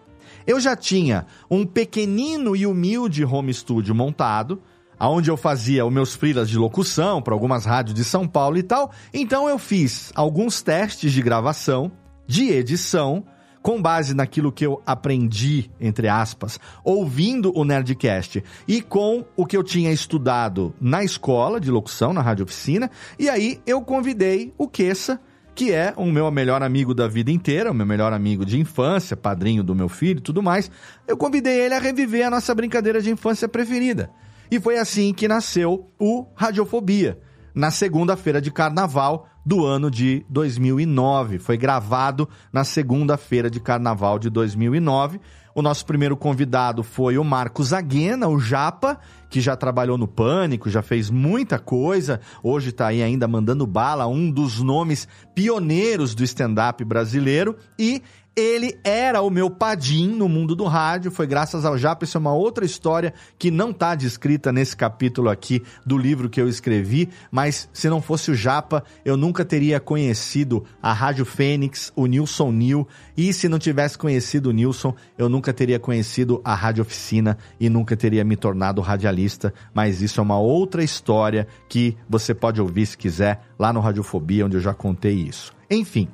Eu 0.45 0.59
já 0.59 0.75
tinha 0.75 1.25
um 1.50 1.65
pequenino 1.65 2.55
e 2.55 2.65
humilde 2.65 3.23
home 3.23 3.53
studio 3.53 3.95
montado, 3.95 4.62
onde 5.00 5.29
eu 5.29 5.38
fazia 5.38 5.85
os 5.85 5.93
meus 5.93 6.15
freelas 6.15 6.50
de 6.50 6.57
locução 6.57 7.21
para 7.21 7.33
algumas 7.33 7.65
rádios 7.65 7.95
de 7.95 8.03
São 8.03 8.27
Paulo 8.27 8.57
e 8.57 8.63
tal. 8.63 8.91
Então 9.13 9.50
eu 9.50 9.57
fiz 9.57 10.12
alguns 10.15 10.62
testes 10.62 11.12
de 11.12 11.21
gravação, 11.21 11.91
de 12.27 12.50
edição, 12.50 13.25
com 13.62 13.81
base 13.81 14.13
naquilo 14.13 14.51
que 14.51 14.65
eu 14.65 14.81
aprendi, 14.85 15.71
entre 15.79 16.09
aspas, 16.09 16.59
ouvindo 16.83 17.57
o 17.57 17.63
Nerdcast 17.63 18.43
e 18.67 18.81
com 18.81 19.23
o 19.38 19.45
que 19.45 19.55
eu 19.55 19.63
tinha 19.63 19.91
estudado 19.91 20.75
na 20.81 21.01
escola 21.01 21.62
de 21.62 21.71
locução, 21.71 22.12
na 22.12 22.21
rádio 22.21 22.43
oficina. 22.43 22.91
E 23.17 23.29
aí 23.29 23.62
eu 23.65 23.81
convidei 23.81 24.53
o 24.57 24.67
Queça 24.67 25.19
que 25.55 25.72
é 25.72 25.93
o 25.95 26.05
meu 26.05 26.29
melhor 26.31 26.63
amigo 26.63 26.93
da 26.93 27.07
vida 27.07 27.31
inteira, 27.31 27.72
o 27.72 27.74
meu 27.74 27.86
melhor 27.86 28.12
amigo 28.12 28.45
de 28.45 28.60
infância, 28.60 29.15
padrinho 29.15 29.63
do 29.63 29.75
meu 29.75 29.88
filho 29.88 30.17
e 30.17 30.22
tudo 30.22 30.41
mais. 30.41 30.69
Eu 31.07 31.15
convidei 31.15 31.62
ele 31.62 31.75
a 31.75 31.79
reviver 31.79 32.25
a 32.25 32.29
nossa 32.29 32.53
brincadeira 32.55 33.01
de 33.01 33.12
infância 33.12 33.48
preferida. 33.48 34.10
E 34.50 34.60
foi 34.60 34.77
assim 34.77 35.13
que 35.13 35.27
nasceu 35.27 35.89
o 36.00 36.25
Radiofobia, 36.36 37.19
na 37.53 37.72
segunda-feira 37.72 38.41
de 38.41 38.51
carnaval 38.51 39.27
do 39.45 39.65
ano 39.65 39.91
de 39.91 40.25
2009. 40.29 41.39
Foi 41.39 41.57
gravado 41.57 42.27
na 42.51 42.63
segunda-feira 42.63 43.50
de 43.50 43.60
carnaval 43.60 44.17
de 44.17 44.29
2009 44.29 45.19
o 45.55 45.62
nosso 45.62 45.86
primeiro 45.86 46.17
convidado 46.17 46.81
foi 46.83 47.17
o 47.17 47.24
Marcos 47.24 47.74
Aguena, 47.74 48.27
o 48.27 48.39
Japa, 48.39 49.00
que 49.29 49.39
já 49.39 49.55
trabalhou 49.55 49.98
no 49.98 50.07
Pânico, 50.07 50.69
já 50.69 50.81
fez 50.81 51.10
muita 51.10 51.60
coisa. 51.60 52.19
Hoje 52.41 52.69
está 52.69 52.88
aí 52.88 53.03
ainda 53.03 53.27
mandando 53.27 53.65
bala, 53.67 54.07
um 54.07 54.31
dos 54.31 54.62
nomes 54.62 55.07
pioneiros 55.36 56.15
do 56.15 56.24
stand-up 56.24 56.83
brasileiro. 56.83 57.55
E 57.77 58.01
ele 58.36 58.80
era 58.84 59.22
o 59.22 59.30
meu 59.30 59.50
padim 59.50 60.08
no 60.08 60.28
mundo 60.28 60.56
do 60.56 60.66
rádio, 60.66 61.12
foi 61.12 61.28
graças 61.28 61.66
ao 61.66 61.78
Japa. 61.78 62.04
Isso 62.04 62.18
é 62.18 62.20
uma 62.20 62.34
outra 62.34 62.66
história 62.66 63.13
que 63.38 63.52
não 63.52 63.70
está 63.70 63.94
descrita 63.94 64.52
nesse 64.52 64.75
capítulo 64.75 65.30
aqui 65.30 65.62
do 65.86 65.98
livro 65.98 66.30
que 66.30 66.42
eu 66.42 66.50
escrevi, 66.50 67.10
mas 67.32 67.70
se 67.72 67.90
não 67.90 68.02
fosse 68.02 68.32
o 68.32 68.36
Japa, 68.36 68.84
eu 69.06 69.16
nunca 69.16 69.46
teria 69.46 69.80
conhecido 69.80 70.63
a 70.82 70.92
Rádio 70.92 71.25
Fênix, 71.25 71.92
o 71.96 72.08
Nilson 72.08 72.52
Nil, 72.52 72.88
e 73.16 73.32
se 73.32 73.48
não 73.48 73.60
tivesse 73.60 73.98
conhecido 73.98 74.50
o 74.50 74.54
Nilson, 74.54 74.96
eu 75.18 75.30
nunca 75.30 75.54
teria 75.54 75.80
conhecido 75.80 76.42
a 76.44 76.56
Rádio 76.56 76.82
Oficina 76.82 77.38
e 77.60 77.70
nunca 77.70 77.96
teria 77.96 78.24
me 78.24 78.36
tornado 78.36 78.82
radialista, 78.82 79.54
mas 79.74 80.02
isso 80.02 80.20
é 80.20 80.24
uma 80.24 80.40
outra 80.40 80.84
história 80.84 81.48
que 81.70 81.96
você 82.10 82.34
pode 82.34 82.60
ouvir 82.60 82.88
se 82.88 82.98
quiser 82.98 83.42
lá 83.60 83.72
no 83.72 83.80
Radiofobia, 83.80 84.46
onde 84.46 84.58
eu 84.58 84.62
já 84.62 84.74
contei 84.74 85.13
isso. 85.13 85.54
Enfim, 85.70 86.08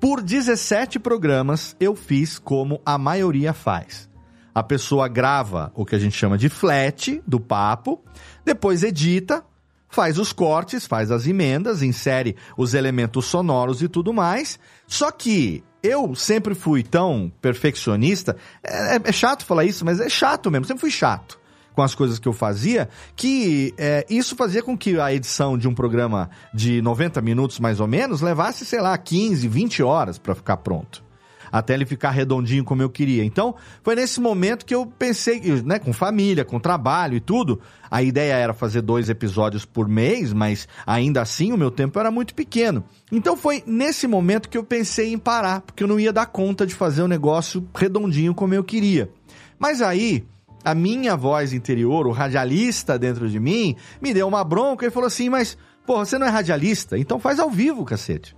por 0.00 0.22
17 0.22 0.98
programas, 0.98 1.76
eu 1.80 1.94
fiz 1.94 2.38
como 2.38 2.80
a 2.84 2.96
maioria 2.96 3.52
faz. 3.52 4.08
A 4.54 4.62
pessoa 4.62 5.08
grava 5.08 5.72
o 5.74 5.84
que 5.84 5.94
a 5.94 5.98
gente 5.98 6.16
chama 6.16 6.38
de 6.38 6.48
flat 6.48 7.22
do 7.26 7.38
papo, 7.38 8.02
depois 8.44 8.82
edita, 8.82 9.44
faz 9.88 10.18
os 10.18 10.32
cortes, 10.32 10.86
faz 10.86 11.10
as 11.10 11.26
emendas, 11.26 11.82
insere 11.82 12.36
os 12.56 12.74
elementos 12.74 13.26
sonoros 13.26 13.82
e 13.82 13.88
tudo 13.88 14.12
mais. 14.12 14.58
Só 14.86 15.10
que 15.10 15.62
eu 15.82 16.14
sempre 16.14 16.54
fui 16.54 16.82
tão 16.82 17.32
perfeccionista, 17.40 18.36
é, 18.62 18.96
é, 19.04 19.12
chato 19.12 19.44
falar 19.44 19.64
isso, 19.64 19.84
mas 19.84 20.00
é 20.00 20.08
chato 20.08 20.50
mesmo, 20.50 20.66
sempre 20.66 20.80
fui 20.80 20.90
chato 20.90 21.37
com 21.78 21.82
as 21.84 21.94
coisas 21.94 22.18
que 22.18 22.26
eu 22.26 22.32
fazia, 22.32 22.88
que 23.14 23.72
é, 23.78 24.04
isso 24.10 24.34
fazia 24.34 24.64
com 24.64 24.76
que 24.76 24.98
a 24.98 25.14
edição 25.14 25.56
de 25.56 25.68
um 25.68 25.72
programa 25.72 26.28
de 26.52 26.82
90 26.82 27.20
minutos 27.20 27.60
mais 27.60 27.78
ou 27.78 27.86
menos 27.86 28.20
levasse, 28.20 28.64
sei 28.64 28.80
lá, 28.80 28.98
15, 28.98 29.46
20 29.46 29.80
horas 29.84 30.18
para 30.18 30.34
ficar 30.34 30.56
pronto 30.56 31.06
até 31.50 31.72
ele 31.72 31.86
ficar 31.86 32.10
redondinho 32.10 32.62
como 32.62 32.82
eu 32.82 32.90
queria. 32.90 33.24
Então, 33.24 33.54
foi 33.82 33.94
nesse 33.94 34.20
momento 34.20 34.66
que 34.66 34.74
eu 34.74 34.84
pensei, 34.84 35.40
né, 35.64 35.78
com 35.78 35.94
família, 35.94 36.44
com 36.44 36.60
trabalho 36.60 37.16
e 37.16 37.20
tudo. 37.20 37.58
A 37.90 38.02
ideia 38.02 38.34
era 38.34 38.52
fazer 38.52 38.82
dois 38.82 39.08
episódios 39.08 39.64
por 39.64 39.88
mês, 39.88 40.30
mas 40.34 40.68
ainda 40.86 41.22
assim 41.22 41.50
o 41.50 41.56
meu 41.56 41.70
tempo 41.70 41.98
era 41.98 42.10
muito 42.10 42.34
pequeno. 42.34 42.84
Então 43.10 43.34
foi 43.34 43.62
nesse 43.66 44.06
momento 44.06 44.50
que 44.50 44.58
eu 44.58 44.64
pensei 44.64 45.10
em 45.10 45.16
parar, 45.16 45.62
porque 45.62 45.84
eu 45.84 45.88
não 45.88 45.98
ia 45.98 46.12
dar 46.12 46.26
conta 46.26 46.66
de 46.66 46.74
fazer 46.74 47.00
o 47.00 47.08
negócio 47.08 47.66
redondinho 47.74 48.34
como 48.34 48.52
eu 48.52 48.62
queria. 48.62 49.10
Mas 49.58 49.80
aí, 49.80 50.26
a 50.64 50.74
minha 50.74 51.16
voz 51.16 51.52
interior, 51.52 52.06
o 52.06 52.12
radialista 52.12 52.98
dentro 52.98 53.28
de 53.28 53.38
mim, 53.38 53.76
me 54.00 54.12
deu 54.12 54.26
uma 54.26 54.44
bronca 54.44 54.86
e 54.86 54.90
falou 54.90 55.06
assim: 55.06 55.28
Mas, 55.28 55.56
porra, 55.86 56.04
você 56.04 56.18
não 56.18 56.26
é 56.26 56.30
radialista? 56.30 56.98
Então 56.98 57.18
faz 57.18 57.38
ao 57.38 57.50
vivo, 57.50 57.84
cacete. 57.84 58.36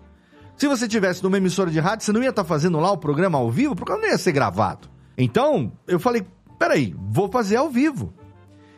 Se 0.57 0.69
você 0.69 0.87
tivesse 0.87 1.23
numa 1.23 1.39
emissora 1.39 1.71
de 1.71 1.81
rádio, 1.81 2.05
você 2.05 2.13
não 2.13 2.23
ia 2.23 2.29
estar 2.29 2.43
tá 2.43 2.49
fazendo 2.49 2.79
lá 2.79 2.91
o 2.91 2.99
programa 2.99 3.39
ao 3.39 3.51
vivo, 3.51 3.75
porque 3.75 3.93
não 3.93 4.07
ia 4.07 4.19
ser 4.19 4.33
gravado. 4.33 4.89
Então, 5.17 5.73
eu 5.87 5.99
falei: 5.99 6.25
peraí, 6.59 6.95
vou 6.99 7.29
fazer 7.31 7.57
ao 7.57 7.71
vivo. 7.71 8.13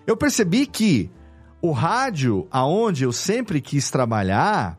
Eu 0.07 0.17
percebi 0.17 0.67
que 0.67 1.11
o 1.61 1.71
rádio, 1.71 2.47
aonde 2.51 3.05
eu 3.05 3.13
sempre 3.13 3.61
quis 3.61 3.91
trabalhar, 3.91 4.79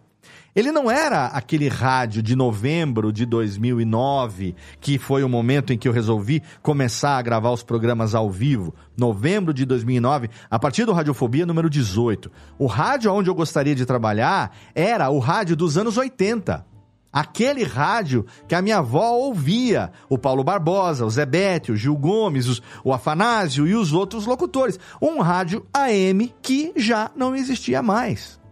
ele 0.56 0.72
não 0.72 0.90
era 0.90 1.26
aquele 1.28 1.68
rádio 1.68 2.22
de 2.22 2.36
novembro 2.36 3.12
de 3.12 3.26
2009, 3.26 4.56
que 4.80 5.00
foi 5.00 5.24
o 5.24 5.30
momento 5.30 5.74
em 5.74 5.78
que 5.78 5.88
eu 5.88 5.92
resolvi 5.92 6.44
começar 6.62 7.18
a 7.18 7.22
gravar 7.22 7.52
os 7.52 7.64
programas 7.64 8.14
ao 8.14 8.30
vivo. 8.30 8.74
Novembro 8.96 9.54
de 9.54 9.66
2009, 9.66 10.30
a 10.50 10.60
partir 10.60 10.86
do 10.86 10.94
Radiofobia 10.94 11.46
número 11.46 11.70
18. 11.70 12.32
O 12.60 12.68
rádio 12.68 13.12
onde 13.12 13.30
eu 13.30 13.36
gostaria 13.36 13.74
de 13.74 13.86
trabalhar 13.86 14.56
era 14.76 15.10
o 15.10 15.18
rádio 15.18 15.56
dos 15.56 15.78
anos 15.78 15.98
80. 15.98 16.66
Aquele 17.12 17.64
rádio 17.64 18.26
que 18.48 18.56
a 18.56 18.62
minha 18.62 18.78
avó 18.78 19.12
ouvia, 19.12 19.92
o 20.10 20.18
Paulo 20.18 20.44
Barbosa, 20.44 21.06
o 21.06 21.10
Zé 21.10 21.26
Bete, 21.26 21.72
o 21.72 21.76
Gil 21.76 21.96
Gomes, 21.96 22.48
os, 22.48 22.62
o 22.84 22.92
Afanásio 22.92 23.68
e 23.68 23.76
os 23.76 23.94
outros 23.94 24.26
locutores. 24.26 24.80
Um 25.02 25.20
rádio 25.20 25.66
AM 25.74 26.34
que 26.42 26.74
já 26.76 27.12
não 27.16 27.36
existia 27.36 27.84
mais. 27.84 28.43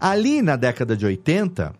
Ali 0.00 0.42
na 0.42 0.56
década 0.56 0.96
de 0.96 1.04
80, 1.06 1.74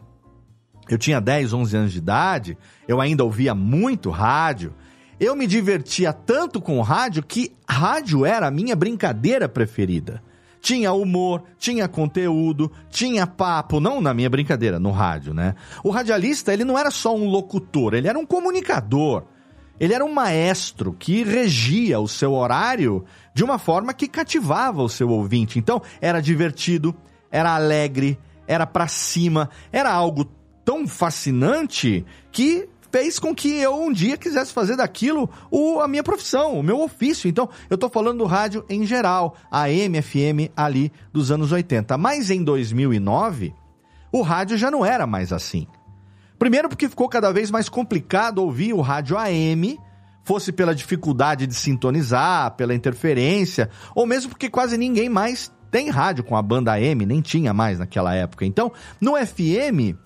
eu 0.89 0.99
tinha 0.99 1.21
10, 1.21 1.53
11 1.53 1.77
anos 1.77 1.93
de 1.93 1.99
idade, 1.99 2.59
eu 2.87 3.01
ainda 3.01 3.25
ouvia 3.25 3.55
muito 3.55 4.11
rádio. 4.11 4.75
Eu 5.19 5.37
me 5.37 5.47
divertia 5.47 6.13
tanto 6.13 6.61
com 6.61 6.81
rádio 6.81 7.23
que 7.23 7.53
rádio 7.69 8.27
era 8.27 8.49
a 8.49 8.51
minha 8.51 8.75
brincadeira 8.75 9.49
preferida. 9.49 10.23
Tinha 10.61 10.93
humor, 10.93 11.43
tinha 11.59 11.89
conteúdo, 11.89 12.71
tinha 12.89 13.27
papo, 13.27 13.81
não 13.81 14.01
na 14.01 14.15
minha 14.15 14.31
brincadeira, 14.31 14.79
no 14.79 14.93
rádio, 14.93 15.35
né? 15.35 15.57
O 15.83 15.91
radialista, 15.91 16.53
ele 16.53 16.65
não 16.65 16.79
era 16.79 16.91
só 16.91 17.17
um 17.17 17.29
locutor, 17.29 17.95
ele 17.95 18.07
era 18.07 18.19
um 18.19 18.25
comunicador. 18.27 19.25
Ele 19.81 19.95
era 19.95 20.05
um 20.05 20.13
maestro 20.13 20.93
que 20.93 21.25
regia 21.25 21.99
o 21.99 22.07
seu 22.07 22.35
horário 22.35 23.05
de 23.35 23.43
uma 23.43 23.59
forma 23.59 23.93
que 23.93 24.07
cativava 24.07 24.83
o 24.83 24.89
seu 24.89 25.09
ouvinte. 25.09 25.59
Então, 25.59 25.83
era 26.01 26.21
divertido, 26.21 26.95
era 27.33 27.55
alegre, 27.55 28.19
era 28.47 28.67
para 28.67 28.87
cima, 28.87 29.51
era 29.73 29.91
algo 29.91 30.31
tão 30.65 30.87
fascinante 30.87 32.05
que 32.31 32.69
fez 32.93 33.19
com 33.19 33.35
que 33.35 33.49
eu 33.59 33.75
um 33.75 33.91
dia 33.91 34.19
quisesse 34.19 34.53
fazer 34.53 34.77
daquilo 34.77 35.29
o, 35.51 35.81
a 35.81 35.89
minha 35.89 36.03
profissão, 36.03 36.59
o 36.59 36.63
meu 36.63 36.81
ofício. 36.81 37.29
Então, 37.29 37.49
eu 37.71 37.79
tô 37.79 37.89
falando 37.89 38.19
do 38.19 38.27
rádio 38.27 38.65
em 38.69 38.85
geral, 38.85 39.35
a 39.51 39.65
FM 39.67 40.53
ali 40.55 40.93
dos 41.11 41.31
anos 41.31 41.51
80. 41.51 41.97
Mas 41.97 42.31
em 42.31 42.45
2009, 42.45 43.55
o 44.13 44.21
rádio 44.21 44.59
já 44.59 44.71
não 44.71 44.85
era 44.85 45.07
mais 45.07 45.33
assim. 45.33 45.67
Primeiro 46.39 46.69
porque 46.69 46.89
ficou 46.89 47.09
cada 47.09 47.33
vez 47.33 47.51
mais 47.51 47.69
complicado 47.69 48.39
ouvir 48.39 48.75
o 48.75 48.81
rádio 48.83 49.17
AM, 49.17 49.79
fosse 50.23 50.53
pela 50.53 50.75
dificuldade 50.75 51.47
de 51.47 51.55
sintonizar, 51.55 52.55
pela 52.57 52.75
interferência, 52.75 53.71
ou 53.95 54.07
mesmo 54.07 54.31
porque 54.31 54.51
quase 54.51 54.77
ninguém 54.77 55.09
mais 55.09 55.51
tem 55.73 55.89
rádio 55.89 56.23
com 56.23 56.37
a 56.37 56.43
banda 56.43 56.75
AM, 56.75 57.07
nem 57.07 57.23
tinha 57.23 57.55
mais 57.55 57.79
naquela 57.79 58.15
época. 58.15 58.45
Então, 58.45 58.71
no 59.01 59.15
FM, 59.17 59.97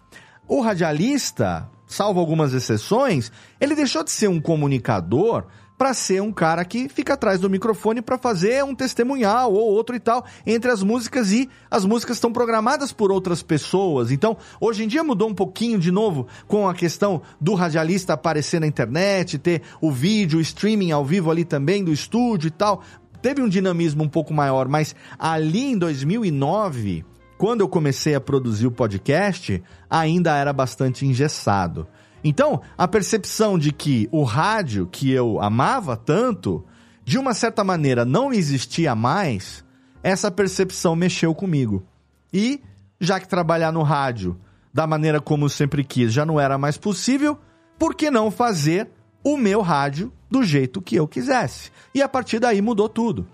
o 0.46 0.60
radialista, 0.60 1.68
salvo 1.88 2.20
algumas 2.20 2.54
exceções, 2.54 3.32
ele 3.60 3.74
deixou 3.74 4.04
de 4.04 4.12
ser 4.12 4.28
um 4.28 4.40
comunicador 4.40 5.44
para 5.76 5.92
ser 5.92 6.22
um 6.22 6.32
cara 6.32 6.64
que 6.64 6.88
fica 6.88 7.14
atrás 7.14 7.40
do 7.40 7.50
microfone 7.50 8.00
para 8.00 8.16
fazer 8.16 8.64
um 8.64 8.74
testemunhal 8.74 9.52
ou 9.52 9.72
outro 9.72 9.94
e 9.94 10.00
tal 10.00 10.24
entre 10.46 10.70
as 10.70 10.82
músicas 10.82 11.32
e 11.32 11.50
as 11.70 11.84
músicas 11.84 12.16
estão 12.16 12.32
programadas 12.32 12.92
por 12.92 13.12
outras 13.12 13.42
pessoas. 13.42 14.10
Então, 14.10 14.36
hoje 14.60 14.84
em 14.84 14.88
dia 14.88 15.04
mudou 15.04 15.28
um 15.28 15.34
pouquinho 15.34 15.78
de 15.78 15.90
novo 15.90 16.26
com 16.46 16.68
a 16.68 16.74
questão 16.74 17.20
do 17.40 17.54
radialista 17.54 18.14
aparecer 18.14 18.60
na 18.60 18.66
internet, 18.66 19.36
ter 19.36 19.62
o 19.80 19.90
vídeo, 19.90 20.38
o 20.38 20.42
streaming 20.42 20.92
ao 20.92 21.04
vivo 21.04 21.30
ali 21.30 21.44
também 21.44 21.84
do 21.84 21.92
estúdio 21.92 22.48
e 22.48 22.52
tal. 22.52 22.82
Teve 23.20 23.42
um 23.42 23.48
dinamismo 23.48 24.02
um 24.04 24.08
pouco 24.08 24.32
maior, 24.32 24.68
mas 24.68 24.94
ali 25.18 25.64
em 25.64 25.78
2009, 25.78 27.04
quando 27.38 27.60
eu 27.60 27.68
comecei 27.68 28.14
a 28.14 28.20
produzir 28.20 28.66
o 28.66 28.72
podcast, 28.72 29.62
ainda 29.90 30.36
era 30.36 30.52
bastante 30.52 31.04
engessado. 31.06 31.86
Então, 32.24 32.60
a 32.76 32.88
percepção 32.88 33.58
de 33.58 33.72
que 33.72 34.08
o 34.10 34.22
rádio 34.22 34.86
que 34.86 35.10
eu 35.10 35.40
amava 35.40 35.96
tanto, 35.96 36.64
de 37.04 37.18
uma 37.18 37.34
certa 37.34 37.62
maneira 37.62 38.04
não 38.04 38.32
existia 38.32 38.94
mais, 38.94 39.64
essa 40.02 40.30
percepção 40.30 40.96
mexeu 40.96 41.34
comigo. 41.34 41.84
E, 42.32 42.60
já 43.00 43.20
que 43.20 43.28
trabalhar 43.28 43.72
no 43.72 43.82
rádio 43.82 44.36
da 44.72 44.86
maneira 44.86 45.20
como 45.20 45.48
sempre 45.48 45.82
quis 45.82 46.12
já 46.12 46.26
não 46.26 46.38
era 46.38 46.58
mais 46.58 46.76
possível, 46.76 47.38
por 47.78 47.94
que 47.94 48.10
não 48.10 48.30
fazer 48.30 48.90
o 49.24 49.36
meu 49.36 49.60
rádio 49.60 50.12
do 50.36 50.44
jeito 50.44 50.82
que 50.82 50.96
eu 50.96 51.08
quisesse? 51.08 51.70
E 51.94 52.02
a 52.02 52.08
partir 52.08 52.38
daí 52.38 52.60
mudou 52.60 52.90
tudo. 52.90 53.26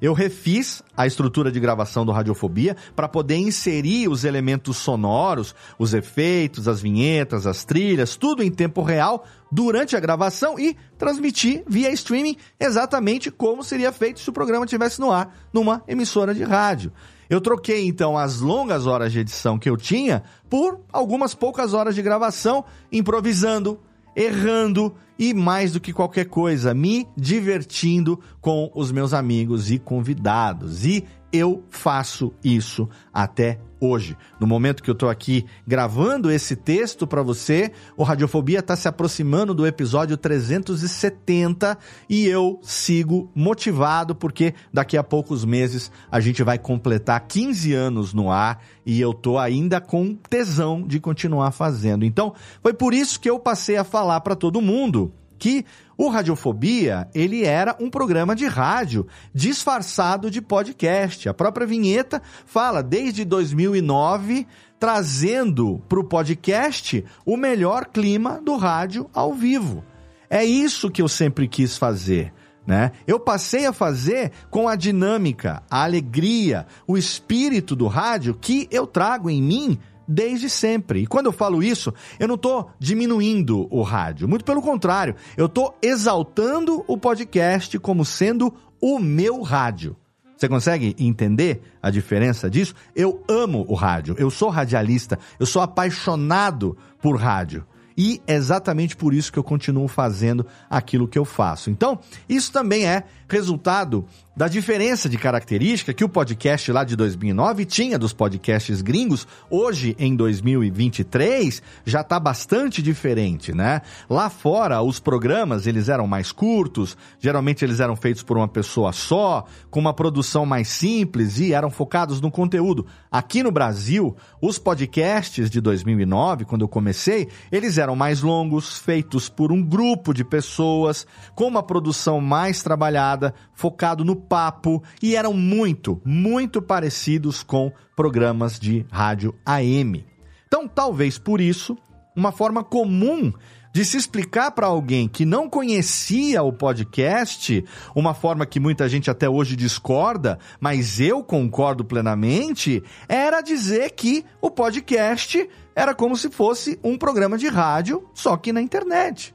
Eu 0.00 0.12
refiz 0.12 0.82
a 0.96 1.04
estrutura 1.04 1.50
de 1.50 1.58
gravação 1.58 2.04
do 2.06 2.12
Radiofobia 2.12 2.76
para 2.94 3.08
poder 3.08 3.36
inserir 3.36 4.08
os 4.08 4.24
elementos 4.24 4.76
sonoros, 4.76 5.54
os 5.78 5.94
efeitos, 5.94 6.68
as 6.68 6.80
vinhetas, 6.80 7.46
as 7.46 7.64
trilhas, 7.64 8.16
tudo 8.16 8.42
em 8.42 8.50
tempo 8.50 8.82
real 8.82 9.24
durante 9.50 9.96
a 9.96 10.00
gravação 10.00 10.58
e 10.58 10.76
transmitir 10.96 11.64
via 11.66 11.90
streaming 11.90 12.36
exatamente 12.58 13.30
como 13.30 13.64
seria 13.64 13.92
feito 13.92 14.20
se 14.20 14.30
o 14.30 14.32
programa 14.32 14.64
estivesse 14.64 15.00
no 15.00 15.10
ar 15.10 15.36
numa 15.52 15.82
emissora 15.88 16.32
de 16.32 16.44
rádio. 16.44 16.92
Eu 17.28 17.40
troquei 17.40 17.86
então 17.86 18.16
as 18.16 18.40
longas 18.40 18.86
horas 18.86 19.12
de 19.12 19.20
edição 19.20 19.58
que 19.58 19.70
eu 19.70 19.76
tinha 19.76 20.22
por 20.48 20.80
algumas 20.92 21.34
poucas 21.34 21.74
horas 21.74 21.94
de 21.94 22.02
gravação, 22.02 22.64
improvisando, 22.92 23.80
errando 24.14 24.94
e 25.18 25.32
mais 25.32 25.72
do 25.72 25.80
que 25.80 25.92
qualquer 25.92 26.26
coisa, 26.26 26.74
me 26.74 27.06
divertindo 27.16 28.18
com 28.40 28.70
os 28.74 28.90
meus 28.90 29.12
amigos 29.12 29.70
e 29.70 29.78
convidados. 29.78 30.84
E 30.84 31.04
eu 31.32 31.64
faço 31.70 32.32
isso 32.42 32.88
até 33.12 33.58
hoje. 33.82 34.16
No 34.38 34.46
momento 34.46 34.82
que 34.82 34.88
eu 34.88 34.94
estou 34.94 35.10
aqui 35.10 35.44
gravando 35.66 36.30
esse 36.30 36.54
texto 36.54 37.06
para 37.06 37.22
você, 37.22 37.72
o 37.96 38.04
Radiofobia 38.04 38.60
está 38.60 38.76
se 38.76 38.86
aproximando 38.86 39.52
do 39.52 39.66
episódio 39.66 40.16
370 40.16 41.76
e 42.08 42.26
eu 42.26 42.60
sigo 42.62 43.30
motivado 43.34 44.14
porque 44.14 44.54
daqui 44.72 44.96
a 44.96 45.02
poucos 45.02 45.44
meses 45.44 45.90
a 46.10 46.20
gente 46.20 46.42
vai 46.42 46.58
completar 46.58 47.26
15 47.26 47.72
anos 47.74 48.14
no 48.14 48.30
ar 48.30 48.62
e 48.86 49.00
eu 49.00 49.12
tô 49.12 49.38
ainda 49.38 49.80
com 49.80 50.14
tesão 50.14 50.86
de 50.86 51.00
continuar 51.00 51.50
fazendo. 51.50 52.04
Então, 52.04 52.34
foi 52.62 52.72
por 52.72 52.94
isso 52.94 53.18
que 53.18 53.28
eu 53.28 53.38
passei 53.38 53.76
a 53.76 53.84
falar 53.84 54.20
para 54.20 54.36
todo 54.36 54.60
mundo 54.60 55.12
que 55.42 55.64
o 56.02 56.08
Radiofobia, 56.08 57.08
ele 57.14 57.44
era 57.44 57.76
um 57.78 57.88
programa 57.88 58.34
de 58.34 58.44
rádio 58.44 59.06
disfarçado 59.32 60.32
de 60.32 60.42
podcast. 60.42 61.28
A 61.28 61.34
própria 61.34 61.64
vinheta 61.64 62.20
fala 62.44 62.82
desde 62.82 63.24
2009 63.24 64.44
trazendo 64.80 65.80
para 65.88 66.00
o 66.00 66.04
podcast 66.04 67.04
o 67.24 67.36
melhor 67.36 67.86
clima 67.86 68.40
do 68.44 68.56
rádio 68.56 69.08
ao 69.14 69.32
vivo. 69.32 69.84
É 70.28 70.44
isso 70.44 70.90
que 70.90 71.00
eu 71.00 71.06
sempre 71.06 71.46
quis 71.46 71.76
fazer. 71.76 72.34
Né? 72.66 72.90
Eu 73.06 73.20
passei 73.20 73.64
a 73.66 73.72
fazer 73.72 74.32
com 74.50 74.66
a 74.66 74.74
dinâmica, 74.74 75.62
a 75.70 75.84
alegria, 75.84 76.66
o 76.84 76.98
espírito 76.98 77.76
do 77.76 77.86
rádio 77.86 78.34
que 78.34 78.66
eu 78.72 78.88
trago 78.88 79.30
em 79.30 79.40
mim 79.40 79.78
desde 80.12 80.50
sempre. 80.50 81.00
E 81.00 81.06
quando 81.06 81.26
eu 81.26 81.32
falo 81.32 81.62
isso, 81.62 81.92
eu 82.18 82.28
não 82.28 82.34
estou 82.34 82.70
diminuindo 82.78 83.66
o 83.70 83.82
rádio, 83.82 84.28
muito 84.28 84.44
pelo 84.44 84.60
contrário, 84.60 85.16
eu 85.36 85.46
estou 85.46 85.76
exaltando 85.80 86.84
o 86.86 86.98
podcast 86.98 87.78
como 87.78 88.04
sendo 88.04 88.52
o 88.80 88.98
meu 88.98 89.40
rádio. 89.42 89.96
Você 90.36 90.48
consegue 90.48 90.96
entender 90.98 91.62
a 91.80 91.88
diferença 91.88 92.50
disso? 92.50 92.74
Eu 92.96 93.22
amo 93.28 93.64
o 93.68 93.74
rádio, 93.74 94.16
eu 94.18 94.28
sou 94.28 94.48
radialista, 94.48 95.18
eu 95.38 95.46
sou 95.46 95.62
apaixonado 95.62 96.76
por 97.00 97.16
rádio. 97.16 97.64
E 97.96 98.20
é 98.26 98.34
exatamente 98.34 98.96
por 98.96 99.12
isso 99.14 99.32
que 99.32 99.38
eu 99.38 99.44
continuo 99.44 99.86
fazendo 99.86 100.46
aquilo 100.68 101.06
que 101.06 101.18
eu 101.18 101.24
faço. 101.24 101.70
Então, 101.70 101.98
isso 102.28 102.50
também 102.50 102.86
é 102.86 103.04
resultado 103.28 104.04
da 104.34 104.48
diferença 104.48 105.10
de 105.10 105.18
característica 105.18 105.92
que 105.92 106.02
o 106.02 106.08
podcast 106.08 106.72
lá 106.72 106.84
de 106.84 106.96
2009 106.96 107.66
tinha 107.66 107.98
dos 107.98 108.14
podcasts 108.14 108.80
gringos, 108.80 109.26
hoje 109.50 109.94
em 109.98 110.16
2023 110.16 111.62
já 111.84 112.00
está 112.00 112.18
bastante 112.18 112.80
diferente, 112.80 113.52
né? 113.52 113.82
Lá 114.08 114.30
fora 114.30 114.80
os 114.80 114.98
programas 114.98 115.66
eles 115.66 115.90
eram 115.90 116.06
mais 116.06 116.32
curtos, 116.32 116.96
geralmente 117.20 117.62
eles 117.62 117.78
eram 117.78 117.94
feitos 117.94 118.22
por 118.22 118.38
uma 118.38 118.48
pessoa 118.48 118.90
só, 118.92 119.44
com 119.70 119.78
uma 119.78 119.92
produção 119.92 120.46
mais 120.46 120.68
simples 120.68 121.38
e 121.38 121.52
eram 121.52 121.70
focados 121.70 122.18
no 122.18 122.30
conteúdo. 122.30 122.86
Aqui 123.10 123.42
no 123.42 123.52
Brasil, 123.52 124.16
os 124.40 124.58
podcasts 124.58 125.50
de 125.50 125.60
2009, 125.60 126.46
quando 126.46 126.62
eu 126.62 126.68
comecei, 126.68 127.28
eles 127.50 127.76
eram 127.76 127.94
mais 127.94 128.22
longos, 128.22 128.78
feitos 128.78 129.28
por 129.28 129.52
um 129.52 129.62
grupo 129.62 130.14
de 130.14 130.24
pessoas, 130.24 131.06
com 131.34 131.46
uma 131.46 131.62
produção 131.62 132.18
mais 132.18 132.62
trabalhada, 132.62 133.34
focado 133.52 134.02
no 134.02 134.21
papo 134.22 134.82
e 135.02 135.16
eram 135.16 135.34
muito, 135.34 136.00
muito 136.04 136.62
parecidos 136.62 137.42
com 137.42 137.72
programas 137.96 138.58
de 138.58 138.86
rádio 138.90 139.34
AM. 139.44 140.04
Então, 140.46 140.68
talvez 140.68 141.18
por 141.18 141.40
isso, 141.40 141.76
uma 142.16 142.32
forma 142.32 142.62
comum 142.62 143.32
de 143.72 143.84
se 143.84 143.96
explicar 143.96 144.50
para 144.50 144.66
alguém 144.66 145.08
que 145.08 145.24
não 145.24 145.48
conhecia 145.48 146.42
o 146.42 146.52
podcast, 146.52 147.64
uma 147.94 148.12
forma 148.12 148.44
que 148.44 148.60
muita 148.60 148.88
gente 148.88 149.10
até 149.10 149.28
hoje 149.28 149.56
discorda, 149.56 150.38
mas 150.60 151.00
eu 151.00 151.24
concordo 151.24 151.84
plenamente, 151.84 152.82
era 153.08 153.40
dizer 153.40 153.92
que 153.92 154.24
o 154.42 154.50
podcast 154.50 155.48
era 155.74 155.94
como 155.94 156.16
se 156.16 156.30
fosse 156.30 156.78
um 156.84 156.98
programa 156.98 157.38
de 157.38 157.48
rádio, 157.48 158.06
só 158.12 158.36
que 158.36 158.52
na 158.52 158.60
internet 158.60 159.34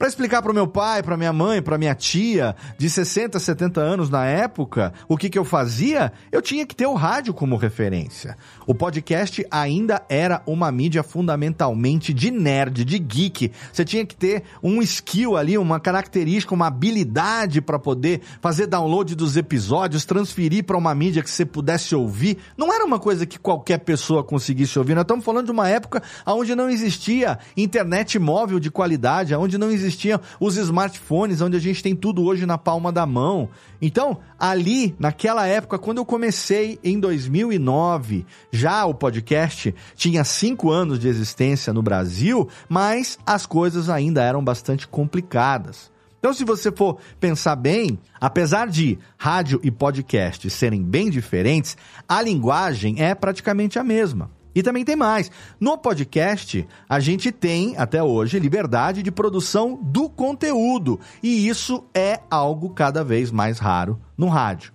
para 0.00 0.08
explicar 0.08 0.40
para 0.40 0.50
o 0.50 0.54
meu 0.54 0.66
pai, 0.66 1.02
para 1.02 1.14
minha 1.14 1.30
mãe, 1.30 1.60
para 1.60 1.76
minha 1.76 1.94
tia, 1.94 2.56
de 2.78 2.88
60, 2.88 3.38
70 3.38 3.82
anos 3.82 4.08
na 4.08 4.24
época, 4.24 4.94
o 5.06 5.14
que, 5.14 5.28
que 5.28 5.38
eu 5.38 5.44
fazia, 5.44 6.10
eu 6.32 6.40
tinha 6.40 6.64
que 6.64 6.74
ter 6.74 6.86
o 6.86 6.94
rádio 6.94 7.34
como 7.34 7.54
referência. 7.54 8.34
O 8.66 8.74
podcast 8.74 9.46
ainda 9.50 10.02
era 10.08 10.42
uma 10.46 10.72
mídia 10.72 11.02
fundamentalmente 11.02 12.14
de 12.14 12.30
nerd, 12.30 12.82
de 12.82 12.98
geek. 12.98 13.52
Você 13.70 13.84
tinha 13.84 14.06
que 14.06 14.16
ter 14.16 14.44
um 14.62 14.80
skill 14.80 15.36
ali, 15.36 15.58
uma 15.58 15.78
característica, 15.78 16.54
uma 16.54 16.68
habilidade 16.68 17.60
para 17.60 17.78
poder 17.78 18.22
fazer 18.40 18.68
download 18.68 19.14
dos 19.14 19.36
episódios, 19.36 20.06
transferir 20.06 20.64
para 20.64 20.78
uma 20.78 20.94
mídia 20.94 21.22
que 21.22 21.30
você 21.30 21.44
pudesse 21.44 21.94
ouvir. 21.94 22.38
Não 22.56 22.72
era 22.72 22.86
uma 22.86 22.98
coisa 22.98 23.26
que 23.26 23.38
qualquer 23.38 23.80
pessoa 23.80 24.24
conseguisse 24.24 24.78
ouvir. 24.78 24.94
Nós 24.94 25.02
estamos 25.02 25.26
falando 25.26 25.44
de 25.44 25.52
uma 25.52 25.68
época 25.68 26.02
onde 26.26 26.54
não 26.54 26.70
existia 26.70 27.38
internet 27.54 28.18
móvel 28.18 28.58
de 28.58 28.70
qualidade, 28.70 29.34
onde 29.34 29.58
não 29.58 29.70
existia 29.70 29.89
existiam 29.90 30.20
os 30.38 30.56
smartphones, 30.56 31.40
onde 31.40 31.56
a 31.56 31.60
gente 31.60 31.82
tem 31.82 31.94
tudo 31.94 32.24
hoje 32.24 32.46
na 32.46 32.56
palma 32.56 32.92
da 32.92 33.04
mão. 33.04 33.48
Então, 33.82 34.18
ali, 34.38 34.94
naquela 34.98 35.46
época, 35.46 35.78
quando 35.78 35.98
eu 35.98 36.04
comecei 36.04 36.78
em 36.82 36.98
2009, 36.98 38.24
já 38.50 38.86
o 38.86 38.94
podcast 38.94 39.74
tinha 39.94 40.24
cinco 40.24 40.70
anos 40.70 40.98
de 40.98 41.08
existência 41.08 41.72
no 41.72 41.82
Brasil, 41.82 42.48
mas 42.68 43.18
as 43.26 43.44
coisas 43.44 43.88
ainda 43.90 44.22
eram 44.22 44.42
bastante 44.42 44.86
complicadas. 44.86 45.90
Então, 46.18 46.34
se 46.34 46.44
você 46.44 46.70
for 46.70 46.98
pensar 47.18 47.56
bem, 47.56 47.98
apesar 48.20 48.68
de 48.68 48.98
rádio 49.16 49.58
e 49.62 49.70
podcast 49.70 50.48
serem 50.50 50.82
bem 50.82 51.08
diferentes, 51.08 51.76
a 52.06 52.20
linguagem 52.20 53.02
é 53.02 53.14
praticamente 53.14 53.78
a 53.78 53.84
mesma. 53.84 54.30
E 54.54 54.62
também 54.62 54.84
tem 54.84 54.96
mais. 54.96 55.30
No 55.58 55.78
podcast, 55.78 56.66
a 56.88 56.98
gente 56.98 57.30
tem, 57.30 57.76
até 57.76 58.02
hoje, 58.02 58.38
liberdade 58.38 59.02
de 59.02 59.10
produção 59.10 59.78
do 59.82 60.08
conteúdo. 60.08 60.98
E 61.22 61.48
isso 61.48 61.84
é 61.94 62.20
algo 62.30 62.70
cada 62.70 63.04
vez 63.04 63.30
mais 63.30 63.58
raro 63.58 64.00
no 64.16 64.28
rádio. 64.28 64.72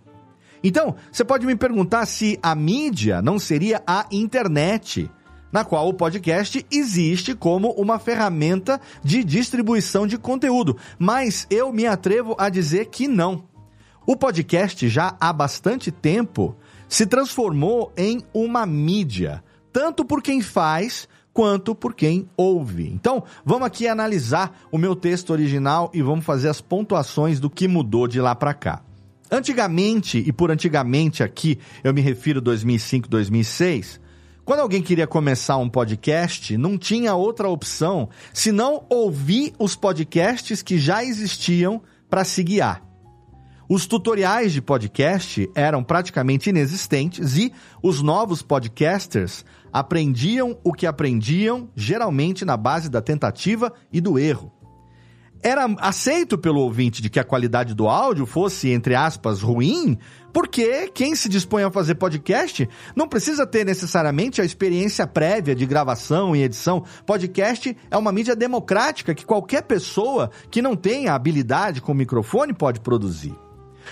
Então, 0.64 0.96
você 1.12 1.24
pode 1.24 1.46
me 1.46 1.56
perguntar 1.56 2.06
se 2.06 2.40
a 2.42 2.56
mídia 2.56 3.22
não 3.22 3.38
seria 3.38 3.84
a 3.86 4.08
internet, 4.12 5.12
na 5.52 5.64
qual 5.64 5.88
o 5.88 5.94
podcast 5.94 6.66
existe 6.72 7.36
como 7.36 7.70
uma 7.74 8.00
ferramenta 8.00 8.82
de 9.04 9.24
distribuição 9.24 10.08
de 10.08 10.18
conteúdo. 10.18 10.76
Mas 10.98 11.46
eu 11.50 11.72
me 11.72 11.86
atrevo 11.86 12.36
a 12.40 12.50
dizer 12.50 12.88
que 12.88 13.08
não. 13.08 13.44
O 14.08 14.16
podcast 14.16 14.90
já 14.90 15.16
há 15.20 15.32
bastante 15.32 15.92
tempo 15.92 16.56
se 16.88 17.06
transformou 17.06 17.92
em 17.96 18.24
uma 18.34 18.66
mídia 18.66 19.44
tanto 19.76 20.06
por 20.06 20.24
quem 20.24 20.40
faz 20.40 21.06
quanto 21.34 21.76
por 21.76 21.94
quem 21.94 22.30
ouve. 22.38 22.90
Então, 22.90 23.26
vamos 23.44 23.68
aqui 23.68 23.90
analisar 23.90 24.58
o 24.72 24.78
meu 24.78 24.96
texto 24.96 25.32
original 25.32 25.92
e 25.94 26.02
vamos 26.02 26.24
fazer 26.24 26.48
as 26.48 26.62
pontuações 26.62 27.42
do 27.42 27.50
que 27.50 27.68
mudou 27.68 28.08
de 28.08 28.22
lá 28.22 28.34
para 28.34 28.54
cá. 28.54 28.82
Antigamente, 29.30 30.24
e 30.26 30.32
por 30.32 30.50
antigamente 30.50 31.24
aqui 31.24 31.60
eu 31.84 31.94
me 31.94 32.00
refiro 32.00 32.40
2005, 32.40 33.10
2006, 33.10 34.00
quando 34.46 34.62
alguém 34.62 34.82
queria 34.82 35.06
começar 35.06 35.58
um 35.58 35.68
podcast, 35.68 36.58
não 36.58 36.78
tinha 36.78 37.14
outra 37.14 37.50
opção 37.50 38.08
senão 38.34 38.86
ouvir 38.90 39.52
os 39.60 39.76
podcasts 39.76 40.62
que 40.62 40.78
já 40.78 41.04
existiam 41.04 41.82
para 42.10 42.24
se 42.24 42.42
guiar. 42.42 42.86
Os 43.68 43.88
tutoriais 43.88 44.54
de 44.54 44.62
podcast 44.62 45.50
eram 45.56 45.84
praticamente 45.84 46.52
inexistentes 46.52 47.36
e 47.36 47.52
os 47.82 48.00
novos 48.00 48.44
podcasters 48.44 49.44
aprendiam 49.76 50.58
o 50.64 50.72
que 50.72 50.88
aprendiam, 50.88 51.70
geralmente 51.76 52.46
na 52.46 52.56
base 52.56 52.90
da 52.90 53.02
tentativa 53.02 53.74
e 53.92 54.00
do 54.00 54.18
erro. 54.18 54.50
Era 55.44 55.66
aceito 55.80 56.38
pelo 56.38 56.62
ouvinte 56.62 57.02
de 57.02 57.10
que 57.10 57.20
a 57.20 57.26
qualidade 57.26 57.74
do 57.74 57.90
áudio 57.90 58.26
fosse, 58.26 58.70
entre 58.70 58.96
aspas, 58.96 59.42
ruim, 59.42 59.98
porque 60.32 60.90
quem 60.94 61.14
se 61.14 61.28
dispõe 61.28 61.64
a 61.64 61.70
fazer 61.70 61.96
podcast 61.96 62.70
não 62.96 63.06
precisa 63.06 63.46
ter 63.46 63.66
necessariamente 63.66 64.40
a 64.40 64.46
experiência 64.46 65.06
prévia 65.06 65.54
de 65.54 65.66
gravação 65.66 66.34
e 66.34 66.44
edição. 66.44 66.86
Podcast 67.06 67.76
é 67.92 67.98
uma 67.98 68.14
mídia 68.14 68.34
democrática 68.34 69.14
que 69.14 69.26
qualquer 69.26 69.64
pessoa 69.64 70.32
que 70.50 70.62
não 70.62 70.78
tenha 70.78 71.14
habilidade 71.14 71.82
com 71.82 71.94
microfone 71.94 72.54
pode 72.54 72.80
produzir. 72.80 73.36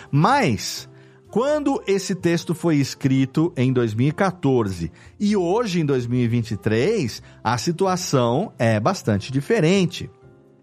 Mas 0.10 0.88
quando 1.34 1.82
esse 1.88 2.14
texto 2.14 2.54
foi 2.54 2.76
escrito 2.76 3.52
em 3.58 3.74
2014 3.74 4.92
e 5.20 5.36
hoje 5.36 5.82
em 5.82 5.86
2023, 5.86 7.24
a 7.44 7.58
situação 7.58 8.54
é 8.60 8.80
bastante 8.80 9.32
diferente. 9.32 10.12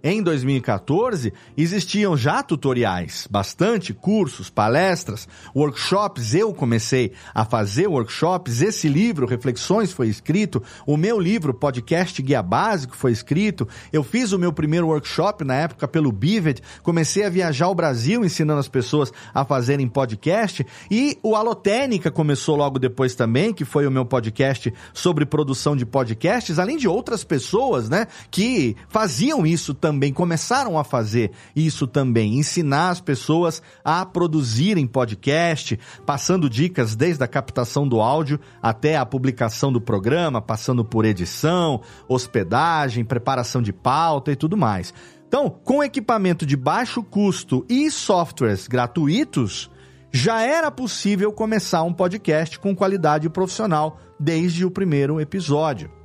Em 0.02 0.22
2014, 0.22 1.30
existiam 1.54 2.16
já 2.16 2.42
tutoriais, 2.42 3.28
bastante 3.30 3.92
cursos, 3.92 4.48
palestras, 4.48 5.28
workshops. 5.54 6.34
Eu 6.34 6.54
comecei 6.54 7.12
a 7.34 7.44
fazer 7.44 7.86
workshops. 7.86 8.62
Esse 8.62 8.88
livro, 8.88 9.26
Reflexões, 9.26 9.92
foi 9.92 10.08
escrito. 10.08 10.62
O 10.86 10.96
meu 10.96 11.20
livro, 11.20 11.52
Podcast 11.52 12.22
Guia 12.22 12.42
Básico, 12.42 12.96
foi 12.96 13.12
escrito. 13.12 13.68
Eu 13.92 14.02
fiz 14.02 14.32
o 14.32 14.38
meu 14.38 14.54
primeiro 14.54 14.86
workshop 14.86 15.44
na 15.44 15.54
época 15.54 15.86
pelo 15.86 16.10
Bivet. 16.10 16.62
Comecei 16.82 17.26
a 17.26 17.28
viajar 17.28 17.66
ao 17.66 17.74
Brasil 17.74 18.24
ensinando 18.24 18.60
as 18.60 18.68
pessoas 18.68 19.12
a 19.34 19.44
fazerem 19.44 19.86
podcast. 19.86 20.66
E 20.90 21.18
o 21.22 21.36
Alotênica 21.36 22.10
começou 22.10 22.56
logo 22.56 22.78
depois 22.78 23.14
também, 23.14 23.52
que 23.52 23.66
foi 23.66 23.86
o 23.86 23.90
meu 23.90 24.06
podcast 24.06 24.72
sobre 24.94 25.26
produção 25.26 25.76
de 25.76 25.84
podcasts, 25.84 26.58
além 26.58 26.78
de 26.78 26.88
outras 26.88 27.22
pessoas, 27.22 27.90
né, 27.90 28.06
que 28.30 28.74
faziam 28.88 29.46
isso 29.46 29.74
também 29.74 29.89
também 29.90 30.12
começaram 30.12 30.78
a 30.78 30.84
fazer 30.84 31.32
isso 31.54 31.84
também, 31.84 32.38
ensinar 32.38 32.90
as 32.90 33.00
pessoas 33.00 33.60
a 33.84 34.06
produzirem 34.06 34.86
podcast, 34.86 35.76
passando 36.06 36.48
dicas 36.48 36.94
desde 36.94 37.24
a 37.24 37.26
captação 37.26 37.88
do 37.88 38.00
áudio 38.00 38.38
até 38.62 38.96
a 38.96 39.04
publicação 39.04 39.72
do 39.72 39.80
programa, 39.80 40.40
passando 40.40 40.84
por 40.84 41.04
edição, 41.04 41.80
hospedagem, 42.06 43.04
preparação 43.04 43.60
de 43.60 43.72
pauta 43.72 44.30
e 44.30 44.36
tudo 44.36 44.56
mais. 44.56 44.94
Então, 45.26 45.50
com 45.50 45.82
equipamento 45.82 46.46
de 46.46 46.56
baixo 46.56 47.02
custo 47.02 47.66
e 47.68 47.90
softwares 47.90 48.68
gratuitos, 48.68 49.68
já 50.12 50.42
era 50.42 50.70
possível 50.70 51.32
começar 51.32 51.82
um 51.82 51.92
podcast 51.92 52.60
com 52.60 52.76
qualidade 52.76 53.28
profissional 53.28 53.98
desde 54.20 54.64
o 54.64 54.70
primeiro 54.70 55.20
episódio. 55.20 55.99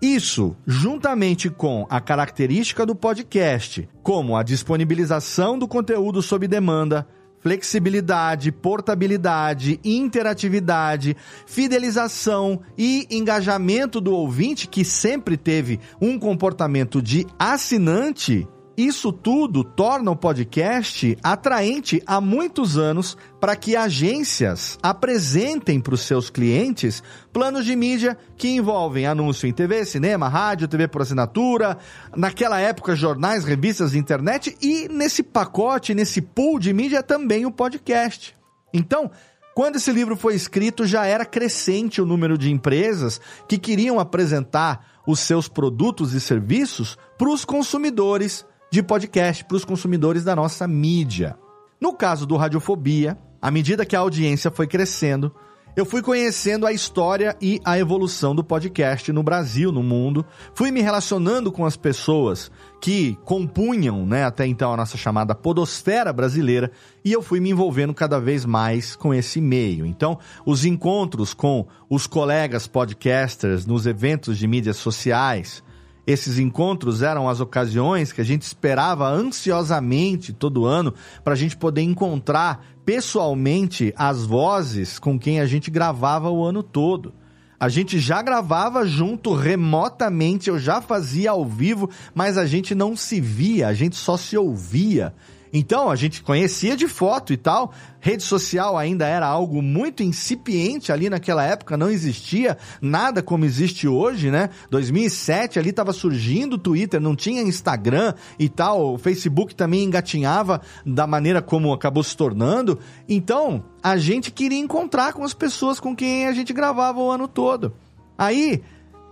Isso, 0.00 0.54
juntamente 0.66 1.48
com 1.48 1.86
a 1.88 2.00
característica 2.00 2.84
do 2.84 2.94
podcast, 2.94 3.88
como 4.02 4.36
a 4.36 4.42
disponibilização 4.42 5.58
do 5.58 5.66
conteúdo 5.66 6.20
sob 6.20 6.46
demanda, 6.46 7.06
flexibilidade, 7.40 8.52
portabilidade, 8.52 9.80
interatividade, 9.84 11.16
fidelização 11.46 12.60
e 12.76 13.06
engajamento 13.10 14.00
do 14.00 14.12
ouvinte, 14.12 14.68
que 14.68 14.84
sempre 14.84 15.36
teve 15.36 15.80
um 16.00 16.18
comportamento 16.18 17.00
de 17.00 17.26
assinante, 17.38 18.46
isso 18.76 19.10
tudo 19.10 19.64
torna 19.64 20.10
o 20.10 20.16
podcast 20.16 21.16
atraente 21.22 22.02
há 22.06 22.20
muitos 22.20 22.76
anos 22.76 23.16
para 23.40 23.56
que 23.56 23.74
agências 23.74 24.78
apresentem 24.82 25.80
para 25.80 25.94
os 25.94 26.02
seus 26.02 26.28
clientes 26.28 27.02
planos 27.32 27.64
de 27.64 27.74
mídia 27.74 28.18
que 28.36 28.48
envolvem 28.48 29.06
anúncio 29.06 29.48
em 29.48 29.52
TV, 29.52 29.82
cinema, 29.86 30.28
rádio, 30.28 30.68
TV 30.68 30.86
por 30.88 31.00
assinatura, 31.00 31.78
naquela 32.14 32.60
época 32.60 32.94
jornais, 32.94 33.44
revistas, 33.44 33.94
internet 33.94 34.54
e 34.60 34.88
nesse 34.88 35.22
pacote, 35.22 35.94
nesse 35.94 36.20
pool 36.20 36.58
de 36.58 36.74
mídia 36.74 37.02
também 37.02 37.46
o 37.46 37.50
podcast. 37.50 38.36
Então, 38.74 39.10
quando 39.54 39.76
esse 39.76 39.90
livro 39.90 40.16
foi 40.16 40.34
escrito, 40.34 40.84
já 40.84 41.06
era 41.06 41.24
crescente 41.24 42.02
o 42.02 42.04
número 42.04 42.36
de 42.36 42.52
empresas 42.52 43.18
que 43.48 43.56
queriam 43.56 43.98
apresentar 43.98 45.00
os 45.06 45.20
seus 45.20 45.48
produtos 45.48 46.12
e 46.12 46.20
serviços 46.20 46.98
para 47.16 47.30
os 47.30 47.42
consumidores 47.42 48.44
de 48.70 48.82
podcast 48.82 49.44
para 49.44 49.56
os 49.56 49.64
consumidores 49.64 50.24
da 50.24 50.34
nossa 50.34 50.66
mídia. 50.66 51.36
No 51.80 51.92
caso 51.92 52.26
do 52.26 52.36
Radiofobia, 52.36 53.16
à 53.40 53.50
medida 53.50 53.86
que 53.86 53.94
a 53.94 54.00
audiência 54.00 54.50
foi 54.50 54.66
crescendo, 54.66 55.32
eu 55.76 55.84
fui 55.84 56.00
conhecendo 56.00 56.66
a 56.66 56.72
história 56.72 57.36
e 57.38 57.60
a 57.62 57.78
evolução 57.78 58.34
do 58.34 58.42
podcast 58.42 59.12
no 59.12 59.22
Brasil, 59.22 59.70
no 59.70 59.82
mundo. 59.82 60.24
Fui 60.54 60.70
me 60.70 60.80
relacionando 60.80 61.52
com 61.52 61.66
as 61.66 61.76
pessoas 61.76 62.50
que 62.80 63.14
compunham, 63.26 64.06
né, 64.06 64.24
até 64.24 64.46
então 64.46 64.72
a 64.72 64.76
nossa 64.78 64.96
chamada 64.96 65.34
podosfera 65.34 66.14
brasileira, 66.14 66.70
e 67.04 67.12
eu 67.12 67.20
fui 67.20 67.40
me 67.40 67.50
envolvendo 67.50 67.92
cada 67.92 68.18
vez 68.18 68.46
mais 68.46 68.96
com 68.96 69.12
esse 69.12 69.38
meio. 69.38 69.84
Então, 69.84 70.18
os 70.46 70.64
encontros 70.64 71.34
com 71.34 71.66
os 71.90 72.06
colegas 72.06 72.66
podcasters 72.66 73.66
nos 73.66 73.86
eventos 73.86 74.38
de 74.38 74.46
mídias 74.46 74.78
sociais, 74.78 75.62
esses 76.06 76.38
encontros 76.38 77.02
eram 77.02 77.28
as 77.28 77.40
ocasiões 77.40 78.12
que 78.12 78.20
a 78.20 78.24
gente 78.24 78.42
esperava 78.42 79.08
ansiosamente 79.08 80.32
todo 80.32 80.64
ano 80.64 80.94
para 81.24 81.32
a 81.32 81.36
gente 81.36 81.56
poder 81.56 81.82
encontrar 81.82 82.64
pessoalmente 82.84 83.92
as 83.96 84.24
vozes 84.24 84.98
com 84.98 85.18
quem 85.18 85.40
a 85.40 85.46
gente 85.46 85.70
gravava 85.70 86.30
o 86.30 86.44
ano 86.44 86.62
todo. 86.62 87.12
A 87.58 87.68
gente 87.68 87.98
já 87.98 88.20
gravava 88.22 88.86
junto 88.86 89.34
remotamente, 89.34 90.48
eu 90.48 90.58
já 90.58 90.80
fazia 90.80 91.30
ao 91.30 91.44
vivo, 91.44 91.90
mas 92.14 92.36
a 92.36 92.46
gente 92.46 92.74
não 92.74 92.94
se 92.94 93.20
via, 93.20 93.66
a 93.66 93.74
gente 93.74 93.96
só 93.96 94.16
se 94.16 94.36
ouvia. 94.36 95.14
Então, 95.58 95.90
a 95.90 95.96
gente 95.96 96.22
conhecia 96.22 96.76
de 96.76 96.86
foto 96.86 97.32
e 97.32 97.36
tal. 97.38 97.72
Rede 97.98 98.22
social 98.22 98.76
ainda 98.76 99.06
era 99.06 99.26
algo 99.26 99.62
muito 99.62 100.02
incipiente 100.02 100.92
ali 100.92 101.08
naquela 101.08 101.42
época, 101.42 101.78
não 101.78 101.88
existia 101.88 102.58
nada 102.78 103.22
como 103.22 103.46
existe 103.46 103.88
hoje, 103.88 104.30
né? 104.30 104.50
2007 104.70 105.58
ali 105.58 105.70
estava 105.70 105.94
surgindo 105.94 106.56
o 106.56 106.58
Twitter, 106.58 107.00
não 107.00 107.16
tinha 107.16 107.40
Instagram 107.40 108.12
e 108.38 108.50
tal. 108.50 108.92
O 108.92 108.98
Facebook 108.98 109.54
também 109.54 109.84
engatinhava 109.84 110.60
da 110.84 111.06
maneira 111.06 111.40
como 111.40 111.72
acabou 111.72 112.04
se 112.04 112.14
tornando. 112.14 112.78
Então, 113.08 113.64
a 113.82 113.96
gente 113.96 114.30
queria 114.30 114.58
encontrar 114.58 115.14
com 115.14 115.24
as 115.24 115.32
pessoas 115.32 115.80
com 115.80 115.96
quem 115.96 116.26
a 116.26 116.32
gente 116.32 116.52
gravava 116.52 117.00
o 117.00 117.10
ano 117.10 117.26
todo. 117.26 117.72
Aí, 118.18 118.62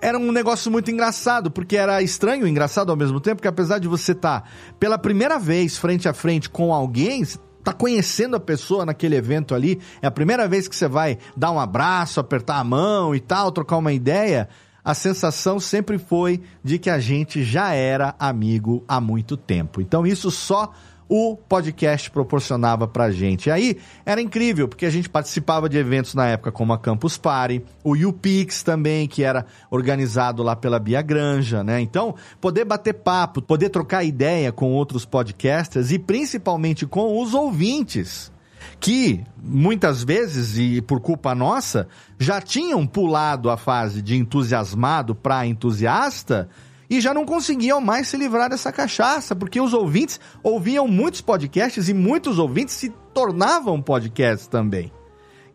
era 0.05 0.19
um 0.19 0.31
negócio 0.31 0.71
muito 0.71 0.91
engraçado, 0.91 1.51
porque 1.51 1.79
era 1.79 2.03
estranho 2.03 2.47
e 2.47 2.51
engraçado 2.51 2.91
ao 2.91 2.97
mesmo 2.97 3.19
tempo, 3.21 3.41
que 3.41 3.49
apesar 3.49 3.79
de 3.79 3.89
você 3.89 4.13
estar 4.13 4.43
tá 4.43 4.49
pela 4.79 4.99
primeira 4.99 5.39
vez 5.39 5.79
frente 5.79 6.07
a 6.07 6.13
frente 6.13 6.51
com 6.51 6.75
alguém, 6.75 7.27
tá 7.65 7.73
conhecendo 7.73 8.37
a 8.37 8.41
pessoa 8.41 8.85
naquele 8.85 9.17
evento 9.17 9.55
ali, 9.55 9.81
é 10.03 10.07
a 10.07 10.11
primeira 10.11 10.47
vez 10.47 10.69
que 10.69 10.77
você 10.77 10.87
vai 10.87 11.17
dar 11.35 11.53
um 11.53 11.59
abraço, 11.59 12.21
apertar 12.21 12.57
a 12.57 12.65
mão 12.65 13.15
e 13.15 13.21
tal, 13.21 13.51
trocar 13.51 13.79
uma 13.79 13.95
ideia, 13.95 14.47
a 14.85 14.93
sensação 14.93 15.59
sempre 15.59 15.97
foi 15.97 16.43
de 16.63 16.79
que 16.79 16.91
a 16.91 16.99
gente 16.99 17.43
já 17.43 17.73
era 17.73 18.15
amigo 18.19 18.85
há 18.87 19.01
muito 19.01 19.39
tempo. 19.39 19.81
Então 19.81 20.07
isso 20.07 20.31
só 20.31 20.71
o 21.09 21.37
podcast 21.37 22.11
proporcionava 22.11 22.87
pra 22.89 23.11
gente. 23.11 23.49
E 23.49 23.53
aí 23.53 23.79
era 24.05 24.21
incrível, 24.21 24.69
porque 24.69 24.87
a 24.87 24.91
gente 24.91 25.09
participava 25.09 25.69
de 25.69 25.77
eventos 25.77 26.15
na 26.15 26.27
época 26.27 26.51
como 26.51 26.73
a 26.73 26.79
Campus 26.79 27.17
Party, 27.17 27.63
o 27.83 27.95
UPix 27.95 28.63
também, 28.63 29.07
que 29.07 29.23
era 29.23 29.47
organizado 29.71 30.43
lá 30.43 30.57
pela 30.57 30.79
Bia 30.79 31.03
Granja, 31.03 31.63
né? 31.63 31.81
Então, 31.81 32.15
poder 32.41 32.65
bater 32.65 32.95
papo, 32.95 33.43
poder 33.43 33.69
trocar 33.69 34.05
ideia 34.05 34.51
com 34.51 34.73
outros 34.73 35.05
podcasters 35.05 35.91
e 35.91 35.99
principalmente 35.99 36.87
com 36.87 37.21
os 37.21 37.35
ouvintes 37.35 38.33
que 38.81 39.23
muitas 39.43 40.03
vezes 40.03 40.59
e 40.59 40.81
por 40.83 41.01
culpa 41.01 41.35
nossa 41.35 41.87
já 42.19 42.41
tinham 42.41 42.87
pulado 42.87 43.51
a 43.51 43.57
fase 43.57 44.03
de 44.03 44.17
entusiasmado 44.17 45.15
para 45.15 45.47
entusiasta 45.47 46.49
e 46.97 47.01
já 47.01 47.13
não 47.13 47.25
conseguiam 47.25 47.81
mais 47.81 48.07
se 48.07 48.17
livrar 48.17 48.49
dessa 48.49 48.71
cachaça, 48.71 49.35
porque 49.35 49.61
os 49.61 49.75
ouvintes 49.75 50.21
ouviam 50.45 50.87
muitos 50.87 51.21
podcasts 51.21 51.89
e 51.89 51.95
muitos 51.95 52.39
ouvintes 52.39 52.75
se 52.75 52.91
tornavam 53.13 53.83
podcasts 53.83 54.47
também. 54.47 54.93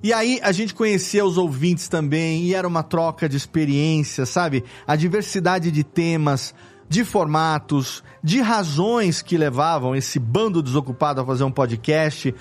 E 0.04 0.12
aí 0.12 0.39
a 0.43 0.52
gente 0.52 0.73
conhecia 0.73 1.25
os 1.25 1.38
ouvintes 1.38 1.88
também 1.88 2.43
e 2.43 2.54
era 2.54 2.67
uma 2.67 2.84
troca 2.84 3.30
de 3.30 3.38
experiências, 3.38 4.28
sabe? 4.28 4.65
A 4.86 4.97
diversidade 4.97 5.71
de 5.71 5.84
temas, 5.84 6.54
de 6.89 7.06
formatos, 7.06 8.04
de 8.21 8.41
razões 8.41 9.21
que 9.21 9.38
levavam 9.38 9.95
esse 9.95 10.19
bando 10.19 10.62
desocupado 10.62 11.21
a 11.21 11.25
fazer 11.25 11.45
um 11.45 11.52
podcast 11.52 12.36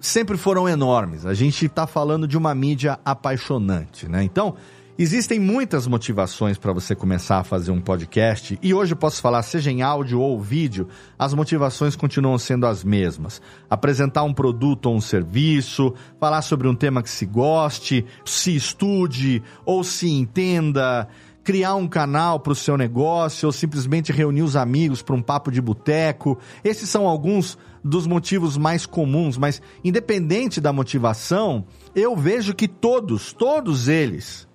sempre 0.00 0.36
foram 0.36 0.68
enormes. 0.68 1.24
A 1.24 1.32
gente 1.32 1.66
está 1.66 1.86
falando 1.86 2.26
de 2.26 2.36
uma 2.36 2.52
mídia 2.56 2.98
apaixonante, 3.04 4.08
né? 4.08 4.24
Então, 4.24 4.56
Existem 4.98 5.40
muitas 5.40 5.86
motivações 5.86 6.58
para 6.58 6.70
você 6.70 6.94
começar 6.94 7.38
a 7.38 7.44
fazer 7.44 7.70
um 7.70 7.80
podcast 7.80 8.58
e 8.62 8.74
hoje 8.74 8.94
posso 8.94 9.22
falar, 9.22 9.42
seja 9.42 9.70
em 9.70 9.80
áudio 9.80 10.20
ou 10.20 10.38
vídeo, 10.38 10.86
as 11.18 11.32
motivações 11.32 11.96
continuam 11.96 12.36
sendo 12.36 12.66
as 12.66 12.84
mesmas. 12.84 13.40
Apresentar 13.70 14.22
um 14.22 14.34
produto 14.34 14.86
ou 14.86 14.96
um 14.96 15.00
serviço, 15.00 15.94
falar 16.20 16.42
sobre 16.42 16.68
um 16.68 16.74
tema 16.74 17.02
que 17.02 17.08
se 17.08 17.24
goste, 17.24 18.04
se 18.22 18.54
estude 18.54 19.42
ou 19.64 19.82
se 19.82 20.10
entenda, 20.10 21.08
criar 21.42 21.74
um 21.74 21.88
canal 21.88 22.38
para 22.38 22.52
o 22.52 22.56
seu 22.56 22.76
negócio 22.76 23.46
ou 23.46 23.52
simplesmente 23.52 24.12
reunir 24.12 24.42
os 24.42 24.56
amigos 24.56 25.00
para 25.00 25.16
um 25.16 25.22
papo 25.22 25.50
de 25.50 25.62
boteco. 25.62 26.38
Esses 26.62 26.90
são 26.90 27.08
alguns 27.08 27.56
dos 27.82 28.06
motivos 28.06 28.58
mais 28.58 28.84
comuns, 28.84 29.38
mas 29.38 29.62
independente 29.82 30.60
da 30.60 30.70
motivação, 30.70 31.64
eu 31.94 32.14
vejo 32.14 32.54
que 32.54 32.68
todos, 32.68 33.32
todos 33.32 33.88
eles 33.88 34.51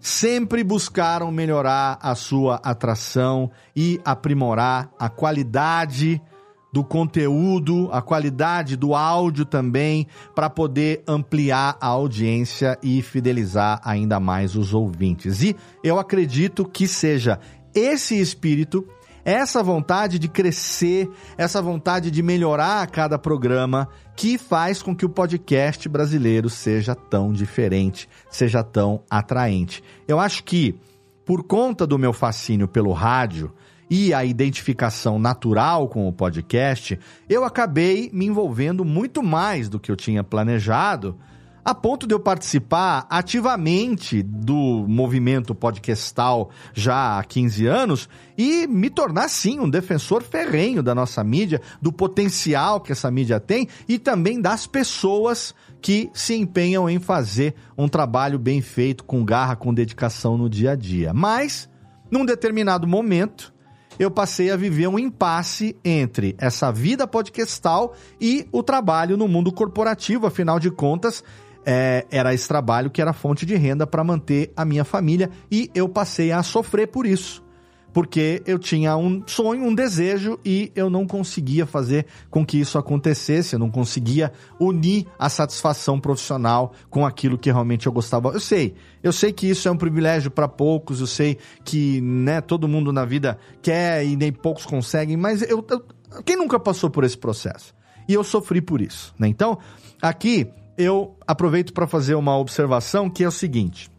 sempre 0.00 0.64
buscaram 0.64 1.30
melhorar 1.30 1.98
a 2.00 2.14
sua 2.14 2.56
atração 2.64 3.50
e 3.76 4.00
aprimorar 4.04 4.90
a 4.98 5.08
qualidade 5.08 6.20
do 6.72 6.84
conteúdo, 6.84 7.88
a 7.92 8.00
qualidade 8.00 8.76
do 8.76 8.94
áudio 8.94 9.44
também, 9.44 10.06
para 10.34 10.48
poder 10.48 11.02
ampliar 11.06 11.76
a 11.80 11.88
audiência 11.88 12.78
e 12.82 13.02
fidelizar 13.02 13.80
ainda 13.84 14.20
mais 14.20 14.54
os 14.54 14.72
ouvintes. 14.72 15.42
E 15.42 15.56
eu 15.82 15.98
acredito 15.98 16.64
que 16.64 16.86
seja 16.86 17.40
esse 17.74 18.18
espírito 18.18 18.86
essa 19.30 19.62
vontade 19.62 20.18
de 20.18 20.26
crescer, 20.26 21.08
essa 21.38 21.62
vontade 21.62 22.10
de 22.10 22.20
melhorar 22.20 22.82
a 22.82 22.86
cada 22.86 23.16
programa 23.16 23.88
que 24.16 24.36
faz 24.36 24.82
com 24.82 24.94
que 24.94 25.06
o 25.06 25.08
podcast 25.08 25.88
brasileiro 25.88 26.50
seja 26.50 26.96
tão 26.96 27.32
diferente, 27.32 28.08
seja 28.28 28.64
tão 28.64 29.04
atraente. 29.08 29.84
Eu 30.08 30.18
acho 30.18 30.42
que, 30.42 30.74
por 31.24 31.44
conta 31.44 31.86
do 31.86 31.96
meu 31.96 32.12
fascínio 32.12 32.66
pelo 32.66 32.92
rádio 32.92 33.52
e 33.88 34.12
a 34.12 34.24
identificação 34.24 35.16
natural 35.16 35.88
com 35.88 36.08
o 36.08 36.12
podcast, 36.12 36.98
eu 37.28 37.44
acabei 37.44 38.10
me 38.12 38.26
envolvendo 38.26 38.84
muito 38.84 39.22
mais 39.22 39.68
do 39.68 39.78
que 39.78 39.92
eu 39.92 39.96
tinha 39.96 40.24
planejado 40.24 41.16
a 41.64 41.74
ponto 41.74 42.06
de 42.06 42.14
eu 42.14 42.20
participar 42.20 43.06
ativamente 43.10 44.22
do 44.22 44.84
movimento 44.88 45.54
podcastal 45.54 46.50
já 46.72 47.18
há 47.18 47.24
15 47.24 47.66
anos 47.66 48.08
e 48.36 48.66
me 48.66 48.88
tornar, 48.88 49.28
sim, 49.28 49.60
um 49.60 49.68
defensor 49.68 50.22
ferrenho 50.22 50.82
da 50.82 50.94
nossa 50.94 51.22
mídia, 51.22 51.60
do 51.80 51.92
potencial 51.92 52.80
que 52.80 52.92
essa 52.92 53.10
mídia 53.10 53.38
tem 53.38 53.68
e 53.88 53.98
também 53.98 54.40
das 54.40 54.66
pessoas 54.66 55.54
que 55.80 56.10
se 56.14 56.34
empenham 56.34 56.88
em 56.88 56.98
fazer 56.98 57.54
um 57.76 57.88
trabalho 57.88 58.38
bem 58.38 58.60
feito, 58.60 59.04
com 59.04 59.24
garra, 59.24 59.56
com 59.56 59.72
dedicação 59.72 60.36
no 60.36 60.48
dia 60.48 60.72
a 60.72 60.76
dia. 60.76 61.12
Mas, 61.12 61.68
num 62.10 62.24
determinado 62.24 62.86
momento, 62.86 63.52
eu 63.98 64.10
passei 64.10 64.50
a 64.50 64.56
viver 64.56 64.88
um 64.88 64.98
impasse 64.98 65.76
entre 65.84 66.34
essa 66.38 66.72
vida 66.72 67.06
podcastal 67.06 67.94
e 68.18 68.46
o 68.50 68.62
trabalho 68.62 69.16
no 69.16 69.28
mundo 69.28 69.52
corporativo, 69.52 70.26
afinal 70.26 70.58
de 70.58 70.70
contas 70.70 71.22
é, 71.64 72.06
era 72.10 72.32
esse 72.34 72.46
trabalho 72.48 72.90
que 72.90 73.00
era 73.00 73.12
fonte 73.12 73.44
de 73.44 73.54
renda 73.56 73.86
para 73.86 74.04
manter 74.04 74.52
a 74.56 74.64
minha 74.64 74.84
família 74.84 75.30
e 75.50 75.70
eu 75.74 75.88
passei 75.88 76.32
a 76.32 76.42
sofrer 76.42 76.88
por 76.88 77.06
isso. 77.06 77.42
Porque 77.92 78.40
eu 78.46 78.56
tinha 78.56 78.96
um 78.96 79.22
sonho, 79.26 79.64
um 79.64 79.74
desejo 79.74 80.38
e 80.44 80.70
eu 80.76 80.88
não 80.88 81.06
conseguia 81.06 81.66
fazer 81.66 82.06
com 82.30 82.46
que 82.46 82.60
isso 82.60 82.78
acontecesse, 82.78 83.54
eu 83.54 83.58
não 83.58 83.68
conseguia 83.68 84.32
unir 84.60 85.06
a 85.18 85.28
satisfação 85.28 85.98
profissional 85.98 86.72
com 86.88 87.04
aquilo 87.04 87.36
que 87.36 87.50
realmente 87.50 87.88
eu 87.88 87.92
gostava. 87.92 88.28
Eu 88.28 88.38
sei, 88.38 88.74
eu 89.02 89.12
sei 89.12 89.32
que 89.32 89.48
isso 89.48 89.66
é 89.66 89.72
um 89.72 89.76
privilégio 89.76 90.30
para 90.30 90.46
poucos, 90.46 91.00
eu 91.00 91.06
sei 91.06 91.36
que 91.64 92.00
né, 92.00 92.40
todo 92.40 92.68
mundo 92.68 92.92
na 92.92 93.04
vida 93.04 93.36
quer 93.60 94.04
e 94.04 94.14
nem 94.14 94.32
poucos 94.32 94.64
conseguem, 94.64 95.16
mas 95.16 95.42
eu, 95.42 95.64
eu 95.68 95.84
quem 96.24 96.36
nunca 96.36 96.58
passou 96.60 96.90
por 96.90 97.04
esse 97.04 97.18
processo? 97.18 97.74
E 98.08 98.14
eu 98.14 98.24
sofri 98.24 98.60
por 98.60 98.80
isso. 98.80 99.14
Né? 99.18 99.28
Então, 99.28 99.58
aqui 100.02 100.48
eu 100.80 101.16
aproveito 101.26 101.72
para 101.72 101.86
fazer 101.86 102.14
uma 102.14 102.36
observação 102.36 103.10
que 103.10 103.22
é 103.22 103.28
o 103.28 103.32
seguinte. 103.32 103.90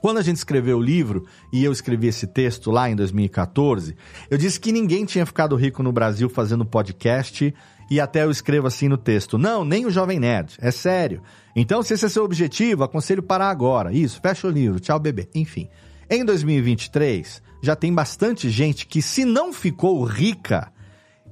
Quando 0.00 0.18
a 0.18 0.22
gente 0.22 0.36
escreveu 0.36 0.78
o 0.78 0.82
livro 0.82 1.26
e 1.52 1.64
eu 1.64 1.72
escrevi 1.72 2.06
esse 2.06 2.26
texto 2.26 2.70
lá 2.70 2.88
em 2.88 2.94
2014, 2.94 3.96
eu 4.30 4.38
disse 4.38 4.60
que 4.60 4.70
ninguém 4.70 5.04
tinha 5.04 5.26
ficado 5.26 5.56
rico 5.56 5.82
no 5.82 5.90
Brasil 5.90 6.28
fazendo 6.28 6.64
podcast 6.64 7.52
e 7.90 8.00
até 8.00 8.22
eu 8.22 8.30
escrevo 8.30 8.68
assim 8.68 8.88
no 8.88 8.96
texto: 8.96 9.36
não, 9.36 9.64
nem 9.64 9.86
o 9.86 9.90
Jovem 9.90 10.20
Nerd, 10.20 10.54
é 10.60 10.70
sério. 10.70 11.20
Então, 11.56 11.82
se 11.82 11.94
esse 11.94 12.06
é 12.06 12.08
seu 12.08 12.22
objetivo, 12.22 12.84
aconselho 12.84 13.22
parar 13.22 13.50
agora. 13.50 13.92
Isso, 13.92 14.20
fecha 14.20 14.46
o 14.46 14.50
livro, 14.50 14.78
tchau, 14.78 15.00
bebê. 15.00 15.28
Enfim, 15.34 15.68
em 16.08 16.24
2023, 16.24 17.42
já 17.60 17.74
tem 17.74 17.92
bastante 17.92 18.48
gente 18.48 18.86
que, 18.86 19.02
se 19.02 19.24
não 19.24 19.52
ficou 19.52 20.04
rica, 20.04 20.70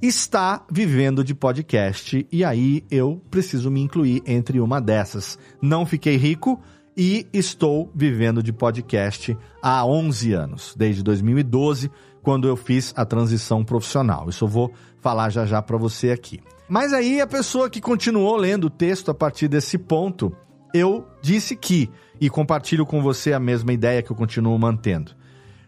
está 0.01 0.63
vivendo 0.71 1.23
de 1.23 1.33
podcast 1.33 2.27
e 2.31 2.43
aí 2.43 2.83
eu 2.91 3.21
preciso 3.31 3.71
me 3.71 3.81
incluir 3.81 4.21
entre 4.25 4.59
uma 4.59 4.79
dessas. 4.79 5.39
Não 5.61 5.85
fiquei 5.85 6.17
rico 6.17 6.61
e 6.95 7.27
estou 7.33 7.91
vivendo 7.95 8.43
de 8.43 8.53
podcast 8.53 9.37
há 9.61 9.85
11 9.85 10.33
anos, 10.33 10.75
desde 10.77 11.03
2012, 11.03 11.91
quando 12.21 12.47
eu 12.47 12.55
fiz 12.55 12.93
a 12.95 13.05
transição 13.05 13.63
profissional. 13.63 14.29
Isso 14.29 14.43
eu 14.43 14.49
vou 14.49 14.71
falar 15.01 15.29
já 15.29 15.45
já 15.45 15.61
para 15.61 15.77
você 15.77 16.11
aqui. 16.11 16.39
Mas 16.69 16.93
aí 16.93 17.21
a 17.21 17.27
pessoa 17.27 17.69
que 17.69 17.81
continuou 17.81 18.35
lendo 18.35 18.65
o 18.65 18.69
texto 18.69 19.09
a 19.09 19.13
partir 19.13 19.47
desse 19.47 19.77
ponto, 19.77 20.35
eu 20.73 21.07
disse 21.21 21.55
que 21.55 21.89
e 22.19 22.29
compartilho 22.29 22.85
com 22.85 23.01
você 23.01 23.33
a 23.33 23.39
mesma 23.39 23.71
ideia 23.73 24.01
que 24.01 24.11
eu 24.11 24.15
continuo 24.15 24.57
mantendo 24.59 25.16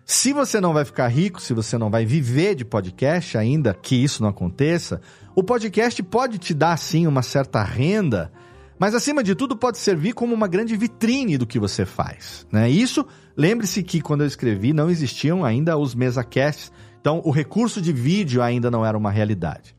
se 0.09 0.33
você 0.33 0.59
não 0.59 0.73
vai 0.73 0.83
ficar 0.83 1.07
rico, 1.07 1.39
se 1.39 1.53
você 1.53 1.77
não 1.77 1.91
vai 1.91 2.03
viver 2.03 2.55
de 2.55 2.65
podcast, 2.65 3.37
ainda 3.37 3.75
que 3.75 3.95
isso 3.95 4.23
não 4.23 4.29
aconteça, 4.29 4.99
o 5.35 5.43
podcast 5.43 6.01
pode 6.01 6.39
te 6.39 6.51
dar 6.51 6.77
sim 6.77 7.05
uma 7.05 7.21
certa 7.21 7.61
renda, 7.61 8.31
mas 8.79 8.95
acima 8.95 9.23
de 9.23 9.35
tudo 9.35 9.55
pode 9.55 9.77
servir 9.77 10.13
como 10.13 10.33
uma 10.33 10.47
grande 10.47 10.75
vitrine 10.75 11.37
do 11.37 11.45
que 11.45 11.59
você 11.59 11.85
faz. 11.85 12.47
Né? 12.51 12.67
Isso, 12.67 13.05
lembre-se 13.37 13.83
que 13.83 14.01
quando 14.01 14.21
eu 14.21 14.27
escrevi 14.27 14.73
não 14.73 14.89
existiam 14.89 15.45
ainda 15.45 15.77
os 15.77 15.93
mesacasts, 15.93 16.71
então 16.99 17.21
o 17.23 17.29
recurso 17.29 17.79
de 17.79 17.93
vídeo 17.93 18.41
ainda 18.41 18.71
não 18.71 18.83
era 18.83 18.97
uma 18.97 19.11
realidade. 19.11 19.75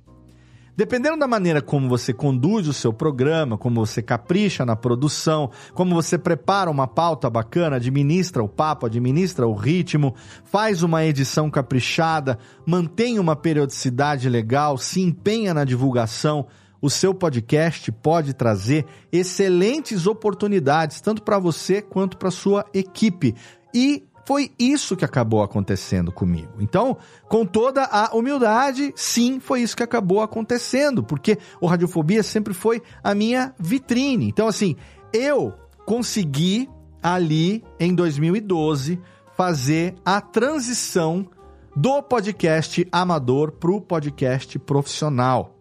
Dependendo 0.77 1.19
da 1.19 1.27
maneira 1.27 1.61
como 1.61 1.89
você 1.89 2.13
conduz 2.13 2.67
o 2.67 2.73
seu 2.73 2.93
programa, 2.93 3.59
como 3.59 3.85
você 3.85 4.01
capricha 4.01 4.65
na 4.65 4.75
produção, 4.77 5.51
como 5.75 5.95
você 5.95 6.17
prepara 6.17 6.71
uma 6.71 6.87
pauta 6.87 7.29
bacana, 7.29 7.77
administra 7.77 8.43
o 8.43 8.49
papo, 8.49 8.87
administra 8.87 9.47
o 9.47 9.55
ritmo, 9.55 10.15
faz 10.45 10.83
uma 10.83 11.05
edição 11.05 11.51
caprichada, 11.51 12.39
mantém 12.67 13.19
uma 13.19 13.37
periodicidade 13.37 14.29
legal, 14.29 14.79
se 14.79 15.01
empenha 15.01 15.53
na 15.53 15.65
divulgação, 15.65 16.47
o 16.83 16.89
seu 16.89 17.13
podcast 17.13 17.93
pode 17.93 18.33
trazer 18.33 18.87
excelentes 19.13 20.07
oportunidades, 20.07 21.01
tanto 21.01 21.23
para 21.23 21.39
você 21.39 21.83
quanto 21.83 22.17
para 22.17 22.31
sua 22.31 22.65
equipe. 22.73 23.35
E 23.75 24.05
foi 24.31 24.53
isso 24.61 24.97
que 24.97 25.05
acabou 25.05 25.43
acontecendo 25.43 26.13
comigo. 26.13 26.53
Então, 26.61 26.97
com 27.29 27.45
toda 27.45 27.83
a 27.83 28.15
humildade, 28.15 28.93
sim, 28.95 29.41
foi 29.41 29.61
isso 29.61 29.77
que 29.77 29.83
acabou 29.83 30.23
acontecendo, 30.23 31.03
porque 31.03 31.37
o 31.61 31.67
Radiofobia 31.67 32.23
sempre 32.23 32.55
foi 32.55 32.81
a 33.03 33.13
minha 33.13 33.53
vitrine. 33.59 34.29
Então, 34.29 34.47
assim, 34.47 34.77
eu 35.13 35.53
consegui 35.85 36.71
ali 37.03 37.65
em 37.81 37.93
2012 37.93 39.01
fazer 39.37 39.97
a 40.05 40.21
transição 40.21 41.27
do 41.75 42.01
podcast 42.01 42.87
amador 42.93 43.51
para 43.51 43.73
o 43.73 43.81
podcast 43.81 44.57
profissional. 44.61 45.57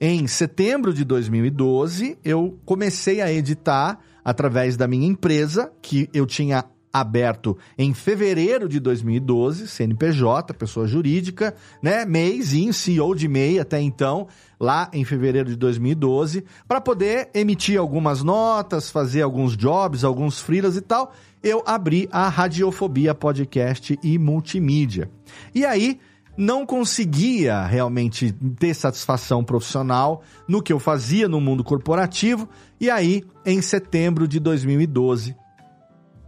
Em 0.00 0.28
setembro 0.28 0.94
de 0.94 1.04
2012, 1.04 2.16
eu 2.24 2.56
comecei 2.64 3.20
a 3.20 3.32
editar 3.32 3.98
através 4.24 4.76
da 4.76 4.86
minha 4.86 5.08
empresa, 5.08 5.72
que 5.82 6.08
eu 6.14 6.24
tinha 6.24 6.64
aberto 7.00 7.56
em 7.76 7.92
fevereiro 7.92 8.68
de 8.68 8.80
2012, 8.80 9.68
CNPJ, 9.68 10.54
pessoa 10.54 10.86
jurídica, 10.86 11.54
né? 11.82 12.04
MEIzinho, 12.04 12.72
CEO 12.72 13.14
de 13.14 13.28
MEI 13.28 13.58
até 13.58 13.80
então, 13.80 14.26
lá 14.58 14.90
em 14.92 15.04
fevereiro 15.04 15.48
de 15.48 15.56
2012, 15.56 16.44
para 16.66 16.80
poder 16.80 17.30
emitir 17.34 17.78
algumas 17.78 18.22
notas, 18.22 18.90
fazer 18.90 19.22
alguns 19.22 19.56
jobs, 19.56 20.04
alguns 20.04 20.40
freelas 20.40 20.76
e 20.76 20.80
tal. 20.80 21.12
Eu 21.42 21.62
abri 21.66 22.08
a 22.10 22.28
Radiofobia 22.28 23.14
Podcast 23.14 23.98
e 24.02 24.18
Multimídia. 24.18 25.10
E 25.54 25.64
aí, 25.64 26.00
não 26.36 26.66
conseguia 26.66 27.64
realmente 27.64 28.32
ter 28.58 28.74
satisfação 28.74 29.42
profissional 29.42 30.22
no 30.46 30.62
que 30.62 30.72
eu 30.72 30.78
fazia 30.78 31.28
no 31.28 31.40
mundo 31.40 31.64
corporativo. 31.64 32.48
E 32.80 32.90
aí, 32.90 33.24
em 33.44 33.62
setembro 33.62 34.28
de 34.28 34.38
2012, 34.38 35.34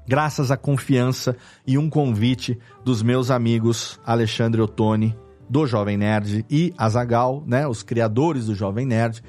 graças 0.08 0.50
à 0.50 0.56
confiança 0.56 1.36
e 1.66 1.76
um 1.76 1.90
convite 1.90 2.58
dos 2.82 3.02
meus 3.02 3.30
amigos 3.30 4.00
Alexandre 4.06 4.62
Ottoni, 4.62 5.14
do 5.50 5.66
Jovem 5.66 5.98
Nerd, 5.98 6.46
e 6.50 6.72
Azagal, 6.78 7.44
né, 7.46 7.68
os 7.68 7.82
criadores 7.82 8.46
do 8.46 8.54
Jovem 8.54 8.86
Nerd, 8.86 9.22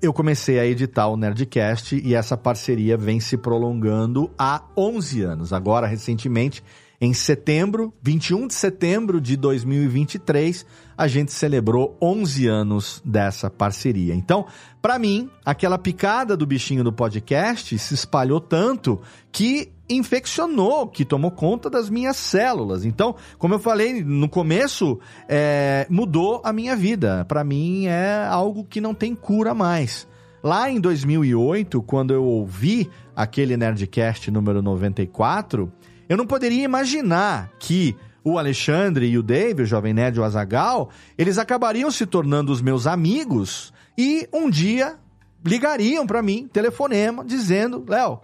eu 0.00 0.12
comecei 0.12 0.58
a 0.58 0.66
editar 0.66 1.08
o 1.08 1.16
Nerdcast 1.16 1.96
e 2.04 2.14
essa 2.14 2.36
parceria 2.36 2.98
vem 2.98 3.18
se 3.18 3.38
prolongando 3.38 4.30
há 4.38 4.62
11 4.76 5.22
anos. 5.22 5.52
Agora, 5.54 5.86
recentemente, 5.86 6.62
em 7.00 7.14
setembro, 7.14 7.92
21 8.02 8.46
de 8.46 8.54
setembro 8.54 9.20
de 9.20 9.36
2023, 9.36 10.66
a 10.96 11.06
gente 11.06 11.32
celebrou 11.32 11.96
11 12.00 12.46
anos 12.46 13.02
dessa 13.04 13.50
parceria. 13.50 14.14
Então, 14.14 14.46
para 14.80 14.98
mim, 14.98 15.28
aquela 15.44 15.78
picada 15.78 16.36
do 16.36 16.46
bichinho 16.46 16.82
do 16.82 16.92
podcast 16.92 17.78
se 17.78 17.94
espalhou 17.94 18.40
tanto 18.40 19.00
que 19.30 19.72
infeccionou, 19.88 20.86
que 20.88 21.04
tomou 21.04 21.30
conta 21.30 21.68
das 21.70 21.90
minhas 21.90 22.16
células. 22.16 22.84
Então, 22.84 23.14
como 23.38 23.54
eu 23.54 23.58
falei 23.58 24.02
no 24.02 24.28
começo, 24.28 24.98
é, 25.28 25.86
mudou 25.88 26.40
a 26.44 26.52
minha 26.52 26.74
vida. 26.74 27.24
Para 27.26 27.44
mim 27.44 27.86
é 27.86 28.26
algo 28.26 28.64
que 28.64 28.80
não 28.80 28.94
tem 28.94 29.14
cura 29.14 29.54
mais. 29.54 30.08
Lá 30.42 30.70
em 30.70 30.80
2008, 30.80 31.82
quando 31.82 32.14
eu 32.14 32.24
ouvi 32.24 32.88
aquele 33.14 33.56
Nerdcast 33.56 34.30
número 34.30 34.62
94, 34.62 35.72
eu 36.08 36.16
não 36.16 36.26
poderia 36.26 36.62
imaginar 36.62 37.50
que 37.58 37.96
o 38.26 38.40
Alexandre 38.40 39.06
e 39.06 39.16
o 39.16 39.22
Dave, 39.22 39.62
o 39.62 39.66
Jovem 39.66 39.94
Nerd 39.94 40.18
o 40.18 40.24
Azagal, 40.24 40.90
eles 41.16 41.38
acabariam 41.38 41.88
se 41.92 42.04
tornando 42.04 42.50
os 42.50 42.60
meus 42.60 42.84
amigos 42.84 43.72
e 43.96 44.28
um 44.32 44.50
dia 44.50 44.96
ligariam 45.44 46.04
para 46.04 46.20
mim, 46.20 46.48
telefonema, 46.52 47.24
dizendo: 47.24 47.84
Léo, 47.86 48.18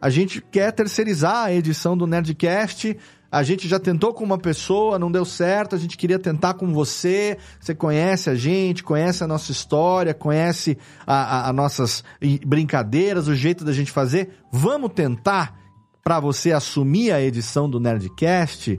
a 0.00 0.08
gente 0.10 0.40
quer 0.40 0.70
terceirizar 0.70 1.46
a 1.46 1.52
edição 1.52 1.96
do 1.96 2.06
Nerdcast. 2.06 2.96
A 3.32 3.42
gente 3.42 3.66
já 3.66 3.80
tentou 3.80 4.14
com 4.14 4.22
uma 4.22 4.38
pessoa, 4.38 4.96
não 4.96 5.10
deu 5.10 5.24
certo. 5.24 5.74
A 5.74 5.78
gente 5.78 5.98
queria 5.98 6.20
tentar 6.20 6.54
com 6.54 6.72
você. 6.72 7.36
Você 7.58 7.74
conhece 7.74 8.30
a 8.30 8.36
gente, 8.36 8.84
conhece 8.84 9.24
a 9.24 9.26
nossa 9.26 9.50
história, 9.50 10.14
conhece 10.14 10.78
as 11.04 11.52
nossas 11.52 12.04
brincadeiras, 12.46 13.26
o 13.26 13.34
jeito 13.34 13.64
da 13.64 13.72
gente 13.72 13.90
fazer. 13.90 14.30
Vamos 14.52 14.92
tentar 14.92 15.58
para 16.02 16.20
você 16.20 16.52
assumir 16.52 17.12
a 17.12 17.20
edição 17.20 17.68
do 17.68 17.78
Nerdcast, 17.78 18.78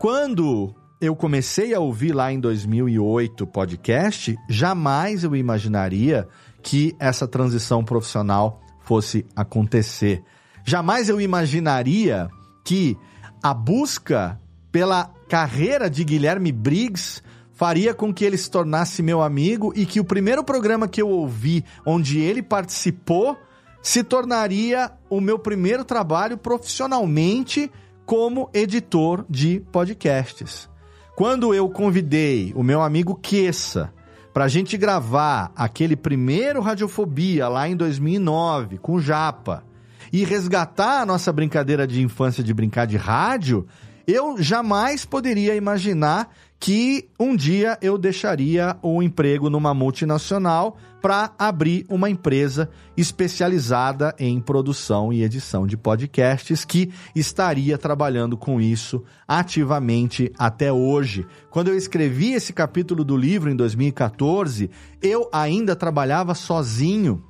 quando 0.00 0.74
eu 0.98 1.14
comecei 1.14 1.74
a 1.74 1.78
ouvir 1.78 2.12
lá 2.12 2.32
em 2.32 2.40
2008 2.40 3.46
podcast, 3.46 4.34
jamais 4.48 5.24
eu 5.24 5.36
imaginaria 5.36 6.26
que 6.62 6.96
essa 6.98 7.28
transição 7.28 7.84
profissional 7.84 8.62
fosse 8.80 9.26
acontecer. 9.36 10.24
Jamais 10.64 11.10
eu 11.10 11.20
imaginaria 11.20 12.30
que 12.64 12.96
a 13.42 13.52
busca 13.52 14.40
pela 14.72 15.04
carreira 15.28 15.90
de 15.90 16.02
Guilherme 16.02 16.50
Briggs 16.50 17.20
faria 17.52 17.92
com 17.92 18.10
que 18.10 18.24
ele 18.24 18.38
se 18.38 18.50
tornasse 18.50 19.02
meu 19.02 19.20
amigo 19.20 19.70
e 19.76 19.84
que 19.84 20.00
o 20.00 20.04
primeiro 20.04 20.42
programa 20.42 20.88
que 20.88 21.02
eu 21.02 21.10
ouvi, 21.10 21.62
onde 21.84 22.18
ele 22.18 22.42
participou, 22.42 23.36
se 23.82 24.02
tornaria 24.02 24.92
o 25.10 25.20
meu 25.20 25.38
primeiro 25.38 25.84
trabalho 25.84 26.38
profissionalmente 26.38 27.70
como 28.10 28.50
editor 28.52 29.24
de 29.30 29.60
podcasts. 29.70 30.68
Quando 31.14 31.54
eu 31.54 31.70
convidei 31.70 32.52
o 32.56 32.62
meu 32.64 32.82
amigo 32.82 33.14
Queça 33.14 33.94
para 34.34 34.46
a 34.46 34.48
gente 34.48 34.76
gravar 34.76 35.52
aquele 35.54 35.94
primeiro 35.94 36.60
Radiofobia 36.60 37.46
lá 37.46 37.68
em 37.68 37.76
2009 37.76 38.78
com 38.78 38.94
o 38.94 39.00
Japa 39.00 39.62
e 40.12 40.24
resgatar 40.24 41.02
a 41.02 41.06
nossa 41.06 41.32
brincadeira 41.32 41.86
de 41.86 42.02
infância 42.02 42.42
de 42.42 42.52
brincar 42.52 42.84
de 42.84 42.96
rádio, 42.96 43.64
eu 44.08 44.42
jamais 44.42 45.04
poderia 45.04 45.54
imaginar 45.54 46.34
que 46.60 47.08
um 47.18 47.34
dia 47.34 47.78
eu 47.80 47.96
deixaria 47.96 48.76
o 48.82 49.02
emprego 49.02 49.48
numa 49.48 49.72
multinacional 49.72 50.76
para 51.00 51.32
abrir 51.38 51.86
uma 51.88 52.10
empresa 52.10 52.68
especializada 52.94 54.14
em 54.18 54.38
produção 54.38 55.10
e 55.10 55.22
edição 55.22 55.66
de 55.66 55.74
podcasts 55.74 56.62
que 56.62 56.92
estaria 57.16 57.78
trabalhando 57.78 58.36
com 58.36 58.60
isso 58.60 59.02
ativamente 59.26 60.30
até 60.38 60.70
hoje. 60.70 61.26
Quando 61.48 61.68
eu 61.68 61.76
escrevi 61.78 62.34
esse 62.34 62.52
capítulo 62.52 63.02
do 63.02 63.16
livro 63.16 63.50
em 63.50 63.56
2014, 63.56 64.68
eu 65.00 65.30
ainda 65.32 65.74
trabalhava 65.74 66.34
sozinho 66.34 67.24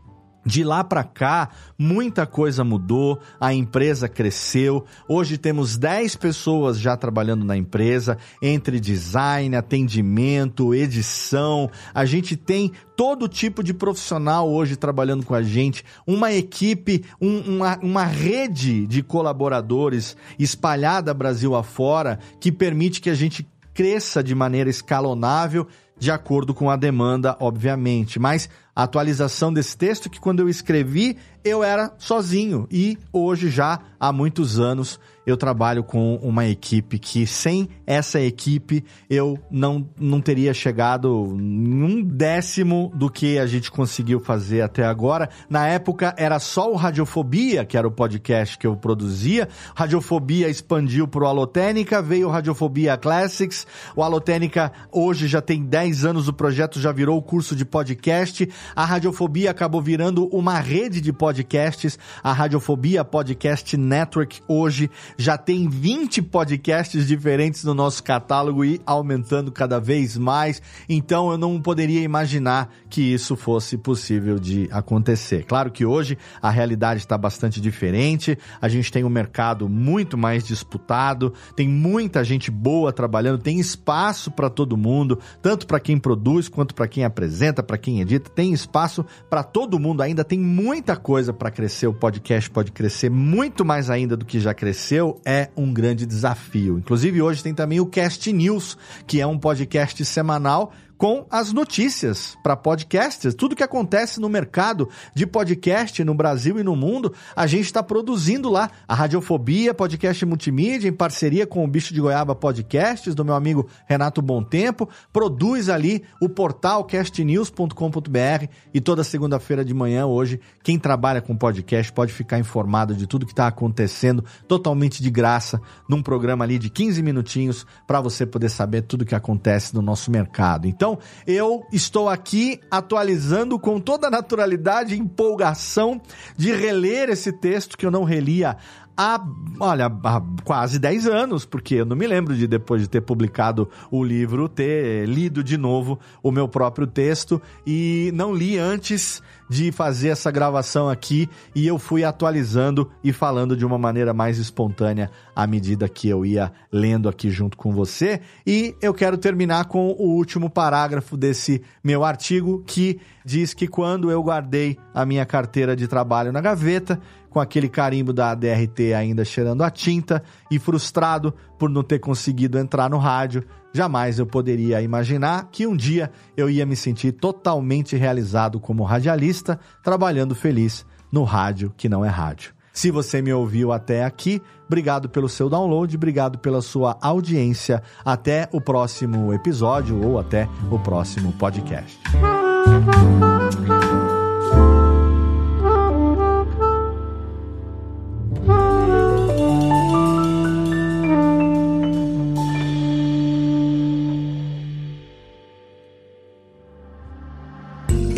de 0.44 0.64
lá 0.64 0.82
para 0.82 1.04
cá, 1.04 1.50
muita 1.78 2.26
coisa 2.26 2.64
mudou, 2.64 3.20
a 3.40 3.52
empresa 3.52 4.08
cresceu. 4.08 4.84
Hoje 5.08 5.36
temos 5.36 5.76
10 5.76 6.16
pessoas 6.16 6.78
já 6.78 6.96
trabalhando 6.96 7.44
na 7.44 7.56
empresa, 7.56 8.16
entre 8.40 8.80
design, 8.80 9.54
atendimento, 9.54 10.74
edição. 10.74 11.70
A 11.94 12.04
gente 12.04 12.36
tem 12.36 12.72
todo 12.96 13.28
tipo 13.28 13.62
de 13.62 13.74
profissional 13.74 14.50
hoje 14.50 14.76
trabalhando 14.76 15.24
com 15.24 15.34
a 15.34 15.42
gente, 15.42 15.84
uma 16.06 16.32
equipe, 16.32 17.04
um, 17.20 17.56
uma, 17.56 17.78
uma 17.82 18.04
rede 18.04 18.86
de 18.86 19.02
colaboradores 19.02 20.16
espalhada 20.38 21.14
Brasil 21.14 21.54
afora 21.54 22.18
que 22.38 22.52
permite 22.52 23.00
que 23.00 23.10
a 23.10 23.14
gente 23.14 23.46
cresça 23.74 24.22
de 24.22 24.34
maneira 24.34 24.68
escalonável 24.68 25.66
de 25.98 26.10
acordo 26.10 26.54
com 26.54 26.70
a 26.70 26.76
demanda, 26.76 27.36
obviamente. 27.38 28.18
Mas 28.18 28.48
atualização 28.82 29.52
desse 29.52 29.76
texto 29.76 30.08
que 30.08 30.20
quando 30.20 30.40
eu 30.40 30.48
escrevi 30.48 31.16
eu 31.44 31.62
era 31.64 31.92
sozinho. 31.98 32.66
E 32.70 32.98
hoje 33.12 33.48
já 33.48 33.80
há 33.98 34.12
muitos 34.12 34.58
anos 34.58 35.00
eu 35.30 35.36
trabalho 35.36 35.82
com 35.82 36.16
uma 36.16 36.46
equipe 36.46 36.98
que 36.98 37.26
sem 37.26 37.68
essa 37.86 38.20
equipe 38.20 38.84
eu 39.08 39.38
não, 39.50 39.88
não 39.98 40.20
teria 40.20 40.52
chegado 40.52 41.22
um 41.22 42.02
décimo 42.02 42.92
do 42.94 43.10
que 43.10 43.38
a 43.38 43.46
gente 43.46 43.70
conseguiu 43.70 44.20
fazer 44.20 44.62
até 44.62 44.84
agora. 44.84 45.28
Na 45.48 45.66
época 45.66 46.14
era 46.16 46.38
só 46.38 46.70
o 46.70 46.76
Radiofobia, 46.76 47.64
que 47.64 47.76
era 47.76 47.86
o 47.86 47.90
podcast 47.90 48.58
que 48.58 48.66
eu 48.66 48.76
produzia. 48.76 49.48
Radiofobia 49.74 50.48
expandiu 50.48 51.06
para 51.06 51.24
o 51.24 51.26
Alotênica, 51.26 52.02
veio 52.02 52.28
o 52.28 52.30
Radiofobia 52.30 52.96
Classics. 52.96 53.66
O 53.94 54.02
Alotênica 54.02 54.72
hoje 54.90 55.28
já 55.28 55.40
tem 55.40 55.64
10 55.64 56.04
anos, 56.04 56.28
o 56.28 56.32
projeto 56.32 56.80
já 56.80 56.92
virou 56.92 57.16
o 57.16 57.22
curso 57.22 57.54
de 57.54 57.64
podcast. 57.64 58.48
A 58.74 58.84
Radiofobia 58.84 59.50
acabou 59.50 59.80
virando 59.80 60.26
uma 60.26 60.58
rede 60.58 61.00
de 61.00 61.12
podcasts. 61.12 61.98
A 62.22 62.32
Radiofobia 62.32 63.04
Podcast 63.04 63.76
Network 63.76 64.40
hoje 64.48 64.90
já 65.20 65.36
tem 65.36 65.68
20 65.68 66.22
podcasts 66.22 67.06
diferentes 67.06 67.62
no 67.62 67.74
nosso 67.74 68.02
catálogo 68.02 68.64
e 68.64 68.80
aumentando 68.86 69.52
cada 69.52 69.78
vez 69.78 70.16
mais. 70.16 70.62
Então 70.88 71.30
eu 71.30 71.36
não 71.36 71.60
poderia 71.60 72.00
imaginar 72.00 72.72
que 72.88 73.02
isso 73.02 73.36
fosse 73.36 73.76
possível 73.76 74.38
de 74.38 74.66
acontecer. 74.72 75.44
Claro 75.44 75.70
que 75.70 75.84
hoje 75.84 76.16
a 76.40 76.48
realidade 76.48 77.00
está 77.00 77.18
bastante 77.18 77.60
diferente. 77.60 78.38
A 78.62 78.66
gente 78.66 78.90
tem 78.90 79.04
um 79.04 79.10
mercado 79.10 79.68
muito 79.68 80.16
mais 80.16 80.42
disputado, 80.42 81.34
tem 81.54 81.68
muita 81.68 82.24
gente 82.24 82.50
boa 82.50 82.90
trabalhando, 82.90 83.42
tem 83.42 83.60
espaço 83.60 84.30
para 84.30 84.48
todo 84.48 84.74
mundo, 84.74 85.18
tanto 85.42 85.66
para 85.66 85.78
quem 85.78 85.98
produz 85.98 86.48
quanto 86.48 86.74
para 86.74 86.88
quem 86.88 87.04
apresenta, 87.04 87.62
para 87.62 87.76
quem 87.76 88.00
edita, 88.00 88.30
tem 88.30 88.54
espaço 88.54 89.04
para 89.28 89.42
todo 89.42 89.78
mundo 89.78 90.00
ainda, 90.00 90.24
tem 90.24 90.38
muita 90.38 90.96
coisa 90.96 91.30
para 91.30 91.50
crescer. 91.50 91.88
O 91.88 91.92
podcast 91.92 92.48
pode 92.48 92.72
crescer 92.72 93.10
muito 93.10 93.66
mais 93.66 93.90
ainda 93.90 94.16
do 94.16 94.24
que 94.24 94.40
já 94.40 94.54
cresceu 94.54 94.99
é 95.24 95.48
um 95.56 95.72
grande 95.72 96.06
desafio. 96.06 96.78
Inclusive, 96.78 97.22
hoje 97.22 97.42
tem 97.42 97.54
também 97.54 97.80
o 97.80 97.86
Cast 97.86 98.32
News, 98.32 98.76
que 99.06 99.20
é 99.20 99.26
um 99.26 99.38
podcast 99.38 100.04
semanal 100.04 100.72
com 101.00 101.24
as 101.30 101.50
notícias 101.50 102.36
para 102.42 102.54
podcasters. 102.54 103.34
Tudo 103.34 103.56
que 103.56 103.62
acontece 103.62 104.20
no 104.20 104.28
mercado 104.28 104.86
de 105.14 105.26
podcast 105.26 106.04
no 106.04 106.12
Brasil 106.12 106.60
e 106.60 106.62
no 106.62 106.76
mundo, 106.76 107.14
a 107.34 107.46
gente 107.46 107.64
está 107.64 107.82
produzindo 107.82 108.50
lá. 108.50 108.70
A 108.86 108.94
Radiofobia, 108.94 109.72
podcast 109.72 110.26
multimídia, 110.26 110.90
em 110.90 110.92
parceria 110.92 111.46
com 111.46 111.64
o 111.64 111.66
Bicho 111.66 111.94
de 111.94 112.02
Goiaba 112.02 112.34
Podcasts, 112.34 113.14
do 113.14 113.24
meu 113.24 113.34
amigo 113.34 113.66
Renato 113.86 114.20
Bom 114.20 114.42
Tempo, 114.42 114.90
produz 115.10 115.70
ali 115.70 116.04
o 116.20 116.28
portal 116.28 116.84
castnews.com.br 116.84 118.46
e 118.74 118.78
toda 118.78 119.02
segunda-feira 119.02 119.64
de 119.64 119.72
manhã, 119.72 120.04
hoje, 120.04 120.38
quem 120.62 120.78
trabalha 120.78 121.22
com 121.22 121.34
podcast 121.34 121.90
pode 121.94 122.12
ficar 122.12 122.38
informado 122.38 122.94
de 122.94 123.06
tudo 123.06 123.24
que 123.24 123.32
está 123.32 123.46
acontecendo 123.46 124.22
totalmente 124.46 125.02
de 125.02 125.08
graça 125.08 125.62
num 125.88 126.02
programa 126.02 126.44
ali 126.44 126.58
de 126.58 126.68
15 126.68 127.02
minutinhos 127.02 127.66
para 127.86 128.02
você 128.02 128.26
poder 128.26 128.50
saber 128.50 128.82
tudo 128.82 129.06
que 129.06 129.14
acontece 129.14 129.74
no 129.74 129.80
nosso 129.80 130.10
mercado. 130.10 130.68
Então, 130.68 130.89
então, 130.90 130.98
eu 131.26 131.66
estou 131.72 132.08
aqui 132.08 132.60
atualizando 132.70 133.58
com 133.58 133.78
toda 133.78 134.08
a 134.08 134.10
naturalidade 134.10 134.94
e 134.94 134.98
empolgação 134.98 136.00
de 136.36 136.52
reler 136.52 137.08
esse 137.10 137.32
texto 137.32 137.76
que 137.76 137.86
eu 137.86 137.90
não 137.90 138.04
relia 138.04 138.56
há, 139.00 139.26
olha, 139.58 139.86
há 139.86 140.22
quase 140.44 140.78
10 140.78 141.06
anos, 141.06 141.46
porque 141.46 141.76
eu 141.76 141.86
não 141.86 141.96
me 141.96 142.06
lembro 142.06 142.36
de 142.36 142.46
depois 142.46 142.82
de 142.82 142.88
ter 142.88 143.00
publicado 143.00 143.66
o 143.90 144.04
livro, 144.04 144.46
ter 144.46 145.08
lido 145.08 145.42
de 145.42 145.56
novo 145.56 145.98
o 146.22 146.30
meu 146.30 146.46
próprio 146.46 146.86
texto 146.86 147.40
e 147.66 148.10
não 148.14 148.34
li 148.34 148.58
antes 148.58 149.22
de 149.48 149.72
fazer 149.72 150.10
essa 150.10 150.30
gravação 150.30 150.88
aqui 150.88 151.28
e 151.56 151.66
eu 151.66 151.78
fui 151.78 152.04
atualizando 152.04 152.88
e 153.02 153.12
falando 153.12 153.56
de 153.56 153.64
uma 153.64 153.78
maneira 153.78 154.12
mais 154.12 154.38
espontânea 154.38 155.10
à 155.34 155.44
medida 155.46 155.88
que 155.88 156.08
eu 156.08 156.24
ia 156.24 156.52
lendo 156.70 157.08
aqui 157.08 157.30
junto 157.30 157.56
com 157.56 157.72
você. 157.72 158.20
E 158.46 158.76
eu 158.80 158.92
quero 158.92 159.16
terminar 159.18 159.64
com 159.64 159.88
o 159.98 160.14
último 160.14 160.48
parágrafo 160.48 161.16
desse 161.16 161.62
meu 161.82 162.04
artigo 162.04 162.62
que 162.64 163.00
diz 163.24 163.52
que 163.52 163.66
quando 163.66 164.10
eu 164.10 164.22
guardei 164.22 164.78
a 164.94 165.04
minha 165.04 165.26
carteira 165.26 165.74
de 165.74 165.88
trabalho 165.88 166.32
na 166.32 166.40
gaveta, 166.40 167.00
com 167.30 167.40
aquele 167.40 167.68
carimbo 167.68 168.12
da 168.12 168.34
DRT 168.34 168.92
ainda 168.92 169.24
cheirando 169.24 169.62
a 169.62 169.70
tinta 169.70 170.22
e 170.50 170.58
frustrado 170.58 171.32
por 171.58 171.70
não 171.70 171.82
ter 171.82 172.00
conseguido 172.00 172.58
entrar 172.58 172.90
no 172.90 172.98
rádio, 172.98 173.44
jamais 173.72 174.18
eu 174.18 174.26
poderia 174.26 174.82
imaginar 174.82 175.48
que 175.50 175.66
um 175.66 175.76
dia 175.76 176.10
eu 176.36 176.50
ia 176.50 176.66
me 176.66 176.76
sentir 176.76 177.12
totalmente 177.12 177.96
realizado 177.96 178.60
como 178.60 178.82
radialista, 178.82 179.58
trabalhando 179.82 180.34
feliz 180.34 180.84
no 181.10 181.22
rádio 181.22 181.72
que 181.76 181.88
não 181.88 182.04
é 182.04 182.08
rádio. 182.08 182.52
Se 182.72 182.90
você 182.90 183.20
me 183.20 183.32
ouviu 183.32 183.72
até 183.72 184.04
aqui, 184.04 184.40
obrigado 184.66 185.08
pelo 185.08 185.28
seu 185.28 185.48
download, 185.48 185.96
obrigado 185.96 186.38
pela 186.38 186.62
sua 186.62 186.96
audiência. 187.00 187.82
Até 188.04 188.48
o 188.52 188.60
próximo 188.60 189.32
episódio 189.32 190.00
ou 190.02 190.18
até 190.18 190.48
o 190.70 190.78
próximo 190.78 191.32
podcast. 191.32 191.98